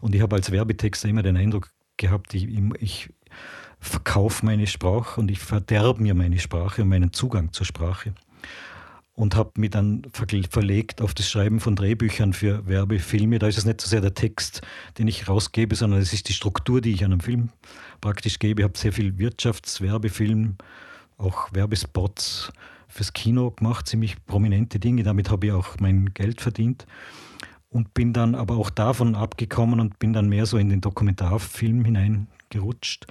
Und 0.00 0.14
ich 0.14 0.22
habe 0.22 0.36
als 0.36 0.50
Werbetexter 0.50 1.08
immer 1.08 1.22
den 1.22 1.36
Eindruck 1.36 1.70
gehabt, 1.96 2.34
ich, 2.34 2.48
ich 2.80 3.10
verkaufe 3.78 4.44
meine 4.44 4.66
Sprache 4.66 5.20
und 5.20 5.30
ich 5.30 5.38
verderbe 5.38 6.02
mir 6.02 6.14
meine 6.14 6.38
Sprache 6.38 6.82
und 6.82 6.88
meinen 6.88 7.12
Zugang 7.12 7.52
zur 7.52 7.66
Sprache 7.66 8.14
und 9.14 9.36
habe 9.36 9.52
mich 9.60 9.70
dann 9.70 10.02
verlegt 10.10 11.00
auf 11.00 11.14
das 11.14 11.28
Schreiben 11.30 11.60
von 11.60 11.76
Drehbüchern 11.76 12.32
für 12.32 12.66
Werbefilme. 12.66 13.38
Da 13.38 13.46
ist 13.46 13.58
es 13.58 13.64
nicht 13.64 13.80
so 13.80 13.88
sehr 13.88 14.00
der 14.00 14.14
Text, 14.14 14.62
den 14.98 15.06
ich 15.06 15.28
rausgebe, 15.28 15.76
sondern 15.76 16.00
es 16.00 16.12
ist 16.12 16.28
die 16.28 16.32
Struktur, 16.32 16.80
die 16.80 16.92
ich 16.92 17.04
an 17.04 17.12
einem 17.12 17.20
Film 17.20 17.50
praktisch 18.00 18.38
gebe. 18.38 18.62
Ich 18.62 18.64
habe 18.64 18.76
sehr 18.76 18.92
viel 18.92 19.16
Wirtschaftswerbefilm, 19.18 20.56
auch 21.16 21.52
Werbespots 21.52 22.52
fürs 22.94 23.12
Kino 23.12 23.50
gemacht, 23.50 23.86
ziemlich 23.86 24.24
prominente 24.24 24.78
Dinge. 24.78 25.02
Damit 25.02 25.30
habe 25.30 25.46
ich 25.46 25.52
auch 25.52 25.76
mein 25.80 26.14
Geld 26.14 26.40
verdient 26.40 26.86
und 27.68 27.92
bin 27.92 28.12
dann 28.12 28.34
aber 28.34 28.56
auch 28.56 28.70
davon 28.70 29.16
abgekommen 29.16 29.80
und 29.80 29.98
bin 29.98 30.12
dann 30.12 30.28
mehr 30.28 30.46
so 30.46 30.58
in 30.58 30.68
den 30.68 30.80
Dokumentarfilm 30.80 31.84
hineingerutscht. 31.84 33.06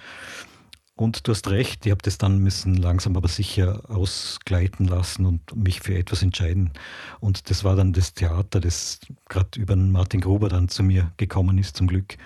Und 0.95 1.27
du 1.27 1.31
hast 1.31 1.49
recht, 1.49 1.85
ich 1.85 1.91
habe 1.91 2.03
das 2.03 2.17
dann 2.17 2.37
müssen 2.37 2.75
langsam 2.75 3.17
aber 3.17 3.27
sicher 3.27 3.81
ausgleiten 3.89 4.85
lassen 4.85 5.25
und 5.25 5.55
mich 5.55 5.81
für 5.81 5.95
etwas 5.95 6.21
entscheiden. 6.21 6.71
Und 7.19 7.49
das 7.49 7.63
war 7.63 7.75
dann 7.75 7.93
das 7.93 8.13
Theater, 8.13 8.61
das 8.61 8.99
gerade 9.27 9.59
über 9.59 9.75
Martin 9.75 10.21
Gruber 10.21 10.49
dann 10.49 10.69
zu 10.69 10.83
mir 10.83 11.11
gekommen 11.17 11.57
ist, 11.57 11.75
zum 11.75 11.87
Glück. 11.87 12.17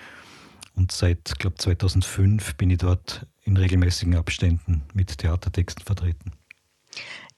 Und 0.76 0.92
seit, 0.92 1.38
glaube 1.38 1.56
2005 1.56 2.54
bin 2.56 2.70
ich 2.70 2.78
dort 2.78 3.26
in 3.42 3.56
regelmäßigen 3.56 4.14
Abständen 4.14 4.82
mit 4.92 5.16
Theatertexten 5.18 5.84
vertreten. 5.84 6.32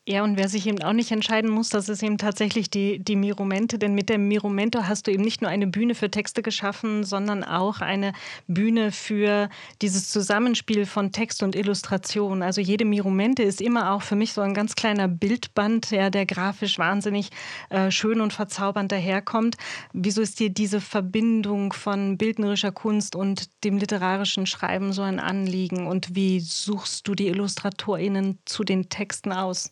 Ja, 0.08 0.24
und 0.24 0.38
wer 0.38 0.48
sich 0.48 0.66
eben 0.66 0.82
auch 0.82 0.94
nicht 0.94 1.12
entscheiden 1.12 1.50
muss, 1.50 1.68
das 1.68 1.90
ist 1.90 2.02
eben 2.02 2.16
tatsächlich 2.16 2.70
die, 2.70 2.98
die 2.98 3.16
Miromente. 3.16 3.78
Denn 3.78 3.94
mit 3.94 4.08
dem 4.08 4.28
Miromento 4.28 4.84
hast 4.88 5.06
du 5.06 5.12
eben 5.12 5.22
nicht 5.22 5.42
nur 5.42 5.50
eine 5.50 5.66
Bühne 5.66 5.94
für 5.94 6.10
Texte 6.10 6.40
geschaffen, 6.42 7.04
sondern 7.04 7.44
auch 7.44 7.80
eine 7.82 8.14
Bühne 8.48 8.92
für 8.92 9.50
dieses 9.82 10.08
Zusammenspiel 10.08 10.86
von 10.86 11.12
Text 11.12 11.42
und 11.42 11.54
Illustration. 11.54 12.42
Also 12.42 12.62
jede 12.62 12.86
Miromente 12.86 13.42
ist 13.42 13.60
immer 13.60 13.92
auch 13.92 14.00
für 14.00 14.16
mich 14.16 14.32
so 14.32 14.40
ein 14.40 14.54
ganz 14.54 14.74
kleiner 14.74 15.06
Bildband, 15.06 15.90
ja, 15.90 16.08
der 16.08 16.24
grafisch 16.24 16.78
wahnsinnig 16.78 17.28
äh, 17.68 17.90
schön 17.90 18.22
und 18.22 18.32
verzaubernd 18.32 18.90
daherkommt. 18.90 19.58
Wieso 19.92 20.22
ist 20.22 20.40
dir 20.40 20.48
diese 20.48 20.80
Verbindung 20.80 21.74
von 21.74 22.16
bildnerischer 22.16 22.72
Kunst 22.72 23.14
und 23.14 23.50
dem 23.64 23.76
literarischen 23.76 24.46
Schreiben 24.46 24.94
so 24.94 25.02
ein 25.02 25.20
Anliegen? 25.20 25.86
Und 25.86 26.16
wie 26.16 26.40
suchst 26.40 27.06
du 27.06 27.14
die 27.14 27.28
IllustratorInnen 27.28 28.38
zu 28.46 28.64
den 28.64 28.88
Texten 28.88 29.32
aus? 29.32 29.70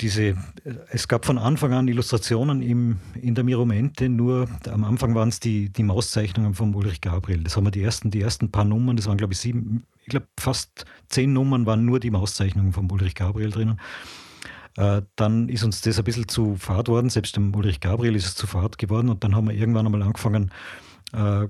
Diese, 0.00 0.36
es 0.90 1.08
gab 1.08 1.24
von 1.24 1.38
Anfang 1.38 1.72
an 1.72 1.88
Illustrationen 1.88 2.62
im, 2.62 2.98
in 3.20 3.34
der 3.34 3.44
Miromente, 3.44 4.08
nur 4.08 4.48
am 4.68 4.84
Anfang 4.84 5.14
waren 5.14 5.28
es 5.28 5.40
die, 5.40 5.70
die 5.70 5.82
Mauszeichnungen 5.82 6.54
von 6.54 6.74
Ulrich 6.74 7.00
Gabriel. 7.00 7.42
Das 7.42 7.56
haben 7.56 7.64
wir 7.64 7.70
die 7.70 7.82
ersten, 7.82 8.10
die 8.10 8.20
ersten 8.20 8.50
paar 8.50 8.64
Nummern, 8.64 8.96
das 8.96 9.06
waren 9.06 9.16
glaube 9.16 9.32
ich 9.32 9.38
sieben, 9.38 9.84
ich 10.02 10.08
glaube 10.08 10.26
fast 10.38 10.84
zehn 11.08 11.32
Nummern 11.32 11.66
waren 11.66 11.84
nur 11.84 12.00
die 12.00 12.10
Mauszeichnungen 12.10 12.72
von 12.72 12.90
Ulrich 12.90 13.14
Gabriel 13.14 13.50
drinnen. 13.50 13.80
Äh, 14.76 15.02
dann 15.16 15.48
ist 15.48 15.64
uns 15.64 15.80
das 15.80 15.98
ein 15.98 16.04
bisschen 16.04 16.28
zu 16.28 16.56
fad 16.56 16.88
worden, 16.88 17.10
selbst 17.10 17.36
dem 17.36 17.54
Ulrich 17.54 17.80
Gabriel 17.80 18.14
ist 18.14 18.26
es 18.26 18.34
zu 18.34 18.46
fad 18.46 18.78
geworden 18.78 19.08
und 19.08 19.24
dann 19.24 19.34
haben 19.34 19.48
wir 19.48 19.54
irgendwann 19.54 19.86
einmal 19.86 20.02
angefangen, 20.02 20.50
äh, 21.12 21.44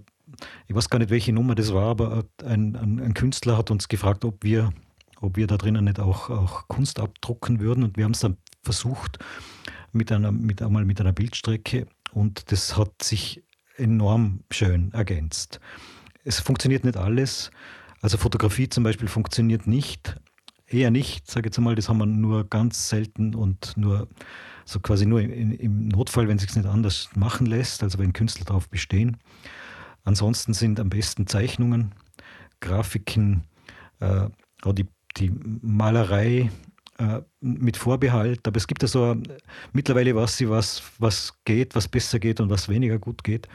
ich 0.67 0.75
weiß 0.75 0.91
gar 0.91 0.99
nicht, 0.99 1.11
welche 1.11 1.33
Nummer 1.33 1.55
das 1.55 1.73
war, 1.73 1.91
aber 1.91 2.25
ein, 2.45 2.77
ein, 2.77 3.01
ein 3.01 3.15
Künstler 3.15 3.57
hat 3.57 3.71
uns 3.71 3.89
gefragt, 3.89 4.25
ob 4.25 4.43
wir 4.43 4.73
ob 5.21 5.37
wir 5.37 5.47
da 5.47 5.57
drinnen 5.57 5.85
nicht 5.85 6.01
auch, 6.01 6.31
auch 6.31 6.69
Kunst 6.69 7.01
abdrucken 7.01 7.61
würden. 7.61 7.85
Und 7.85 7.97
wir 7.97 8.05
haben 8.05 8.13
es 8.13 8.21
dann 8.21 8.37
versucht 8.67 9.19
mit 9.93 10.13
einer, 10.13 10.33
mit 10.33 10.61
einmal 10.61 10.85
mit 10.85 11.01
einer 11.01 11.13
Bildstrecke 11.13 11.87
und 12.13 12.53
das 12.53 12.77
hat 12.77 13.03
sich 13.03 13.43
enorm 13.77 14.41
schön 14.51 14.93
ergänzt. 14.93 15.61
Es 16.25 16.41
funktioniert 16.41 16.85
nicht 16.85 16.97
alles. 16.97 17.51
Also 18.03 18.19
Fotografie 18.19 18.69
zum 18.69 18.85
Beispiel 18.85 19.09
funktioniert 19.09 19.67
nicht, 19.67 20.21
eher 20.67 20.91
nicht, 20.91 21.31
sage 21.31 21.47
ich 21.47 21.53
jetzt 21.53 21.61
mal, 21.61 21.75
das 21.75 21.89
haben 21.89 21.99
wir 21.99 22.07
nur 22.07 22.45
ganz 22.49 22.89
selten 22.89 23.35
und 23.35 23.77
nur 23.77 24.09
so 24.65 24.81
quasi 24.81 25.07
nur 25.07 25.21
in, 25.21 25.53
im 25.53 25.89
Notfall, 25.89 26.29
wenn 26.29 26.37
es 26.37 26.43
sich 26.43 26.57
nicht 26.57 26.67
anders 26.67 27.09
machen 27.15 27.47
lässt, 27.47 27.83
also 27.83 27.99
wenn 27.99 28.13
Künstler 28.13 28.45
darauf 28.45 28.69
bestehen. 28.69 29.17
Ansonsten 30.05 30.55
sind 30.55 30.81
am 30.81 30.91
besten 30.91 31.27
Zeichnungen, 31.27 31.95
Grafiken, 32.61 33.45
äh, 34.01 34.29
auch 34.63 34.73
die 34.73 34.87
die 35.19 35.33
Malerei 35.63 36.51
äh, 36.99 37.21
mit 37.41 37.77
Vorbehalt, 37.77 38.47
aber 38.47 38.57
es 38.57 38.67
gibt 38.67 38.83
ja 38.83 38.89
so, 38.89 39.17
mittlerweile 39.73 40.15
weiß 40.15 40.37
sie, 40.37 40.49
was, 40.49 40.83
was 40.99 41.35
geht, 41.45 41.75
was 41.75 41.89
besser 41.89 42.19
geht 42.19 42.41
und 42.41 42.49
was 42.49 42.69
weniger 42.69 42.99
gut 42.99 43.23
geht. 43.23 43.49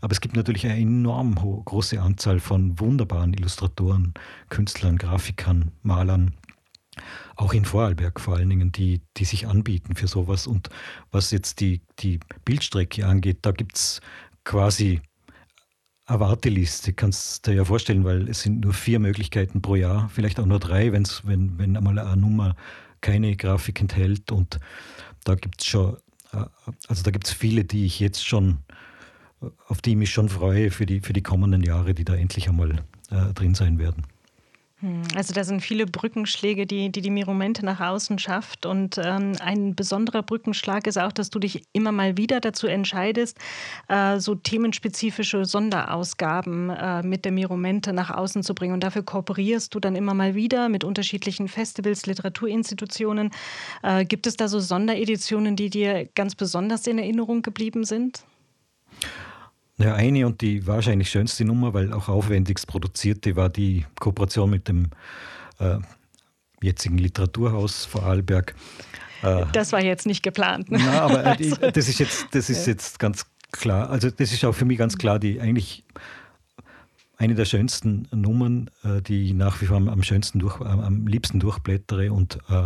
Aber 0.00 0.12
es 0.12 0.20
gibt 0.20 0.36
natürlich 0.36 0.66
eine 0.66 0.80
enorm 0.80 1.34
große 1.34 2.00
Anzahl 2.00 2.40
von 2.40 2.78
wunderbaren 2.78 3.34
Illustratoren, 3.34 4.14
Künstlern, 4.48 4.98
Grafikern, 4.98 5.72
Malern, 5.82 6.34
auch 7.36 7.52
in 7.52 7.64
Vorarlberg 7.64 8.20
vor 8.20 8.36
allen 8.36 8.48
Dingen, 8.48 8.72
die, 8.72 9.02
die 9.16 9.24
sich 9.24 9.46
anbieten 9.46 9.94
für 9.94 10.06
sowas. 10.06 10.46
Und 10.46 10.70
was 11.10 11.30
jetzt 11.30 11.60
die, 11.60 11.82
die 11.98 12.20
Bildstrecke 12.44 13.06
angeht, 13.06 13.38
da 13.42 13.52
gibt 13.52 13.76
es 13.76 14.00
quasi 14.44 15.00
eine 16.06 16.20
Warteliste, 16.20 16.92
kannst 16.92 17.46
du 17.46 17.50
dir 17.50 17.58
ja 17.58 17.64
vorstellen, 17.64 18.04
weil 18.04 18.28
es 18.28 18.42
sind 18.42 18.60
nur 18.60 18.72
vier 18.72 19.00
Möglichkeiten 19.00 19.60
pro 19.60 19.74
Jahr, 19.74 20.08
vielleicht 20.08 20.38
auch 20.38 20.46
nur 20.46 20.60
drei, 20.60 20.92
wenn's, 20.92 21.22
wenn, 21.26 21.58
wenn 21.58 21.76
einmal 21.76 21.98
eine 21.98 22.16
Nummer 22.16 22.54
keine 23.06 23.36
Grafik 23.36 23.80
enthält. 23.80 24.32
Und 24.32 24.58
da 25.24 25.36
gibt 25.36 25.60
es 25.60 25.66
schon, 25.66 25.96
äh, 26.32 26.44
also 26.88 27.02
da 27.04 27.10
gibt 27.12 27.26
es 27.26 27.32
viele, 27.32 27.64
die 27.64 27.86
ich 27.86 28.00
jetzt 28.00 28.26
schon, 28.26 28.58
auf 29.68 29.80
die 29.80 29.90
ich 29.90 29.96
mich 29.96 30.10
schon 30.10 30.28
freue 30.28 30.70
für 30.70 30.86
die, 30.86 31.00
für 31.00 31.12
die 31.12 31.22
kommenden 31.22 31.62
Jahre, 31.62 31.94
die 31.94 32.04
da 32.04 32.14
endlich 32.14 32.48
einmal 32.48 32.82
äh, 33.10 33.32
drin 33.34 33.54
sein 33.54 33.78
werden. 33.78 34.02
Also 35.14 35.34
da 35.34 35.44
sind 35.44 35.60
viele 35.60 35.86
Brückenschläge, 35.86 36.66
die 36.66 36.90
die, 36.90 37.02
die 37.02 37.10
Miromente 37.10 37.64
nach 37.64 37.80
außen 37.80 38.18
schafft. 38.18 38.66
Und 38.66 38.98
ähm, 39.02 39.32
ein 39.40 39.74
besonderer 39.74 40.22
Brückenschlag 40.22 40.86
ist 40.86 40.98
auch, 40.98 41.12
dass 41.12 41.30
du 41.30 41.38
dich 41.38 41.62
immer 41.72 41.92
mal 41.92 42.16
wieder 42.16 42.40
dazu 42.40 42.66
entscheidest, 42.66 43.38
äh, 43.88 44.18
so 44.18 44.34
themenspezifische 44.34 45.44
Sonderausgaben 45.44 46.70
äh, 46.70 47.02
mit 47.02 47.24
der 47.24 47.32
Miromente 47.32 47.92
nach 47.92 48.10
außen 48.10 48.42
zu 48.42 48.54
bringen. 48.54 48.74
Und 48.74 48.84
dafür 48.84 49.02
kooperierst 49.02 49.74
du 49.74 49.80
dann 49.80 49.96
immer 49.96 50.14
mal 50.14 50.34
wieder 50.34 50.68
mit 50.68 50.84
unterschiedlichen 50.84 51.48
Festivals, 51.48 52.06
Literaturinstitutionen. 52.06 53.30
Äh, 53.82 54.04
gibt 54.04 54.26
es 54.26 54.36
da 54.36 54.48
so 54.48 54.60
Sondereditionen, 54.60 55.56
die 55.56 55.70
dir 55.70 56.08
ganz 56.14 56.34
besonders 56.34 56.86
in 56.86 56.98
Erinnerung 56.98 57.42
geblieben 57.42 57.84
sind? 57.84 58.24
Ja, 59.78 59.94
eine 59.94 60.26
und 60.26 60.40
die 60.40 60.66
wahrscheinlich 60.66 61.10
schönste 61.10 61.44
Nummer, 61.44 61.74
weil 61.74 61.92
auch 61.92 62.08
aufwendigst 62.08 62.66
produzierte, 62.66 63.36
war 63.36 63.50
die 63.50 63.84
Kooperation 64.00 64.48
mit 64.48 64.68
dem 64.68 64.88
äh, 65.58 65.78
jetzigen 66.62 66.96
Literaturhaus 66.96 67.84
Vorarlberg. 67.84 68.54
Äh, 69.22 69.44
das 69.52 69.72
war 69.72 69.82
jetzt 69.82 70.06
nicht 70.06 70.22
geplant. 70.22 70.70
Ne? 70.70 70.78
Na, 70.80 71.02
aber 71.02 71.24
äh, 71.24 71.28
also. 71.38 71.56
das 71.70 71.88
ist 71.88 71.98
jetzt, 71.98 72.28
das 72.32 72.48
ist 72.48 72.66
jetzt 72.66 72.98
ganz 72.98 73.26
klar. 73.52 73.90
Also 73.90 74.10
das 74.10 74.32
ist 74.32 74.44
auch 74.44 74.54
für 74.54 74.64
mich 74.64 74.78
ganz 74.78 74.96
klar 74.96 75.18
die 75.18 75.40
eigentlich 75.40 75.84
eine 77.18 77.34
der 77.34 77.44
schönsten 77.44 78.08
Nummern, 78.12 78.70
äh, 78.82 79.00
die 79.02 79.26
ich 79.26 79.34
nach 79.34 79.60
wie 79.60 79.66
vor 79.66 79.76
am, 79.76 80.02
schönsten 80.02 80.38
durch, 80.38 80.60
am 80.60 81.06
liebsten 81.06 81.40
durchblättere 81.40 82.12
und 82.12 82.38
äh, 82.48 82.64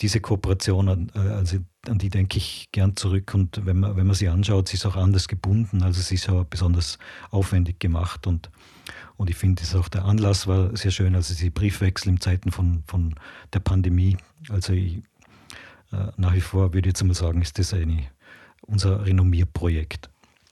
diese 0.00 0.20
Kooperation, 0.20 1.10
äh, 1.14 1.18
also 1.18 1.58
an 1.88 1.98
die 1.98 2.10
denke 2.10 2.38
ich 2.38 2.68
gern 2.72 2.96
zurück. 2.96 3.34
Und 3.34 3.64
wenn 3.66 3.80
man, 3.80 3.96
wenn 3.96 4.06
man 4.06 4.14
sie 4.14 4.28
anschaut, 4.28 4.68
sie 4.68 4.76
ist 4.76 4.86
auch 4.86 4.96
anders 4.96 5.28
gebunden, 5.28 5.82
also 5.82 6.00
sie 6.00 6.14
ist 6.14 6.28
auch 6.28 6.44
besonders 6.44 6.98
aufwendig 7.30 7.80
gemacht 7.80 8.26
und, 8.26 8.50
und 9.16 9.30
ich 9.30 9.36
finde, 9.36 9.62
auch 9.74 9.88
der 9.88 10.04
Anlass 10.04 10.46
war 10.46 10.76
sehr 10.76 10.90
schön, 10.90 11.14
also 11.14 11.34
die 11.34 11.50
Briefwechsel 11.50 12.10
in 12.10 12.20
Zeiten 12.20 12.50
von, 12.50 12.82
von 12.86 13.14
der 13.52 13.60
Pandemie. 13.60 14.16
Also 14.48 14.72
ich, 14.72 14.98
äh, 15.92 16.08
nach 16.16 16.34
wie 16.34 16.40
vor 16.40 16.72
würde 16.72 16.88
ich 16.88 16.94
jetzt 16.94 17.04
mal 17.04 17.14
sagen, 17.14 17.42
ist 17.42 17.58
das 17.58 17.74
eine, 17.74 18.04
unser 18.62 19.04
Renommierprojekt. 19.04 20.08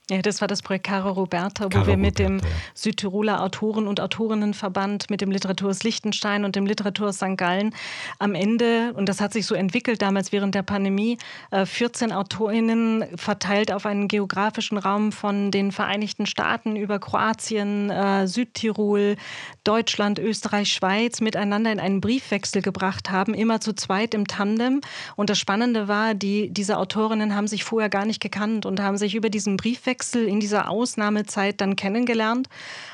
Ja, 0.09 0.21
das 0.21 0.41
war 0.41 0.47
das 0.47 0.61
Projekt 0.61 0.87
Caro 0.87 1.11
Roberta, 1.11 1.65
wo 1.65 1.69
Cara 1.69 1.87
wir 1.87 1.95
mit 1.95 2.19
Roberta, 2.19 2.23
dem 2.23 2.39
ja. 2.39 2.55
Südtiroler 2.73 3.41
Autoren- 3.41 3.87
und 3.87 4.01
Autorinnenverband, 4.01 5.09
mit 5.09 5.21
dem 5.21 5.31
Literaturhaus 5.31 5.83
Liechtenstein 5.83 6.43
und 6.43 6.55
dem 6.55 6.65
Literaturhaus 6.65 7.17
St. 7.17 7.37
Gallen 7.37 7.73
am 8.19 8.33
Ende, 8.35 8.93
und 8.95 9.07
das 9.07 9.21
hat 9.21 9.31
sich 9.31 9.45
so 9.45 9.55
entwickelt 9.55 10.01
damals 10.01 10.31
während 10.31 10.55
der 10.55 10.63
Pandemie, 10.63 11.17
14 11.63 12.09
äh, 12.09 12.13
Autorinnen 12.13 13.05
verteilt 13.15 13.71
auf 13.71 13.85
einen 13.85 14.07
geografischen 14.07 14.77
Raum 14.77 15.11
von 15.11 15.49
den 15.49 15.71
Vereinigten 15.71 16.25
Staaten 16.25 16.75
über 16.75 16.99
Kroatien, 16.99 17.89
äh, 17.89 18.27
Südtirol, 18.27 19.15
Deutschland, 19.63 20.19
Österreich, 20.19 20.73
Schweiz 20.73 21.21
miteinander 21.21 21.71
in 21.71 21.79
einen 21.79 22.01
Briefwechsel 22.01 22.61
gebracht 22.61 23.11
haben, 23.11 23.33
immer 23.33 23.61
zu 23.61 23.73
zweit 23.73 24.13
im 24.13 24.27
Tandem. 24.27 24.81
Und 25.15 25.29
das 25.29 25.39
Spannende 25.39 25.87
war, 25.87 26.15
die, 26.15 26.49
diese 26.51 26.77
Autorinnen 26.77 27.33
haben 27.33 27.47
sich 27.47 27.63
vorher 27.63 27.89
gar 27.89 28.05
nicht 28.05 28.19
gekannt 28.19 28.65
und 28.65 28.81
haben 28.81 28.97
sich 28.97 29.15
über 29.15 29.29
diesen 29.29 29.55
Briefwechsel 29.55 29.90
Wechsel 29.91 30.25
in 30.25 30.39
dieser 30.39 30.69
Ausnahmezeit 30.69 31.59
dann 31.59 31.75
kennengelernt. 31.75 32.47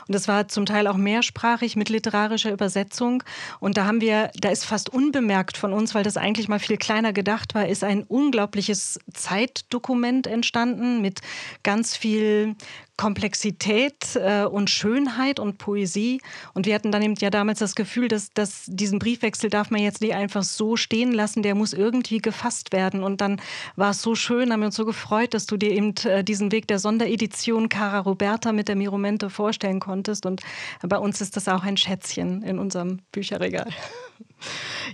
Und 0.08 0.16
das 0.16 0.28
war 0.28 0.48
zum 0.48 0.66
Teil 0.66 0.88
auch 0.88 0.98
mehrsprachig 0.98 1.76
mit 1.76 1.90
literarischer 1.90 2.52
Übersetzung. 2.52 3.24
Und 3.60 3.78
da 3.78 3.86
haben 3.86 4.02
wir, 4.02 4.32
da 4.36 4.50
ist 4.50 4.66
fast 4.66 4.90
unbemerkt 4.90 5.58
von 5.58 5.74
uns, 5.74 5.96
weil 5.96 6.04
das 6.04 6.18
eigentlich 6.18 6.48
mal 6.48 6.60
viel 6.60 6.78
kleiner 6.78 7.14
gedacht 7.14 7.56
war, 7.56 7.68
ist 7.68 7.84
ein 7.84 8.04
unglaubliches 8.04 9.00
Zeitdokument 9.14 10.28
entstanden 10.28 11.02
mit 11.02 11.22
ganz 11.64 11.96
viel 11.96 12.56
Komplexität 12.98 14.16
äh, 14.16 14.44
und 14.44 14.72
Schönheit 14.72 15.40
und 15.40 15.60
Poesie. 15.60 16.20
Und 16.54 16.66
wir 16.66 16.74
hatten 16.74 16.92
dann 16.92 17.04
eben 17.04 17.14
ja 17.20 17.30
damals 17.30 17.60
das 17.60 17.76
Gefühl, 17.76 18.08
dass, 18.08 18.34
dass 18.34 18.64
diesen 18.66 18.98
Briefwechsel 18.98 19.52
darf 19.52 19.70
man 19.70 19.82
jetzt 19.82 20.02
nicht 20.02 20.16
einfach 20.16 20.42
so 20.42 20.76
stehen 20.76 21.12
lassen, 21.12 21.44
der 21.44 21.54
muss 21.54 21.74
irgendwie 21.74 22.18
gefasst 22.18 22.74
werden. 22.74 23.04
Und 23.04 23.22
dann 23.22 23.40
war 23.76 23.92
es 23.92 24.02
so 24.02 24.16
schön, 24.16 24.52
haben 24.52 24.62
wir 24.62 24.66
uns 24.66 24.76
so 24.76 24.86
gefreut, 24.86 25.36
dass 25.36 25.46
du 25.46 25.58
dir 25.58 25.72
eben 25.72 25.94
äh, 26.06 26.24
diesen 26.24 26.52
Weg 26.52 26.68
der 26.68 26.80
Sonderedition 26.80 27.70
Cara 27.70 28.00
Roberta 28.00 28.52
mit 28.52 28.68
der 28.68 28.76
Miromente 28.76 29.30
vorstellen 29.30 29.80
konntest. 29.98 30.26
Und 30.26 30.42
bei 30.82 30.98
uns 30.98 31.22
ist 31.22 31.36
das 31.36 31.48
auch 31.48 31.64
ein 31.64 31.78
Schätzchen 31.78 32.44
in 32.44 32.60
unserem 32.60 33.00
Bücherregal. 33.12 33.68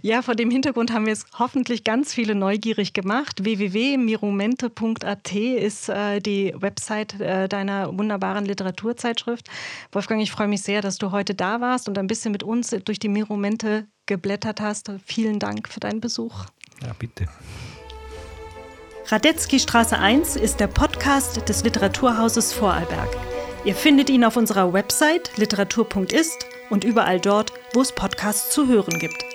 Ja, 0.01 0.21
vor 0.21 0.35
dem 0.35 0.49
Hintergrund 0.49 0.93
haben 0.93 1.05
wir 1.05 1.11
es 1.13 1.25
hoffentlich 1.37 1.83
ganz 1.83 2.13
viele 2.13 2.33
neugierig 2.33 2.93
gemacht. 2.93 3.43
www.mirumente.at 3.43 5.35
ist 5.35 5.89
äh, 5.89 6.21
die 6.21 6.53
Website 6.57 7.19
äh, 7.19 7.49
deiner 7.49 7.95
wunderbaren 7.97 8.45
Literaturzeitschrift. 8.45 9.49
Wolfgang, 9.91 10.21
ich 10.21 10.31
freue 10.31 10.47
mich 10.47 10.61
sehr, 10.61 10.81
dass 10.81 10.97
du 10.97 11.11
heute 11.11 11.35
da 11.35 11.59
warst 11.59 11.89
und 11.89 11.97
ein 11.97 12.07
bisschen 12.07 12.31
mit 12.31 12.41
uns 12.41 12.69
durch 12.85 12.99
die 12.99 13.09
Mirumente 13.09 13.85
geblättert 14.05 14.61
hast. 14.61 14.89
Vielen 15.05 15.39
Dank 15.39 15.67
für 15.67 15.81
deinen 15.81 15.99
Besuch. 15.99 16.45
Ja, 16.81 16.93
bitte. 16.97 17.27
Radetzky 19.07 19.59
Straße 19.59 19.99
1 19.99 20.37
ist 20.37 20.61
der 20.61 20.67
Podcast 20.67 21.47
des 21.49 21.63
Literaturhauses 21.63 22.53
Vorarlberg. 22.53 23.32
Ihr 23.65 23.75
findet 23.75 24.09
ihn 24.09 24.25
auf 24.25 24.35
unserer 24.35 24.73
Website 24.73 25.37
literatur.ist 25.37 26.47
und 26.69 26.83
überall 26.83 27.21
dort, 27.21 27.53
wo 27.73 27.81
es 27.81 27.93
Podcasts 27.93 28.49
zu 28.49 28.67
hören 28.67 28.99
gibt. 28.99 29.32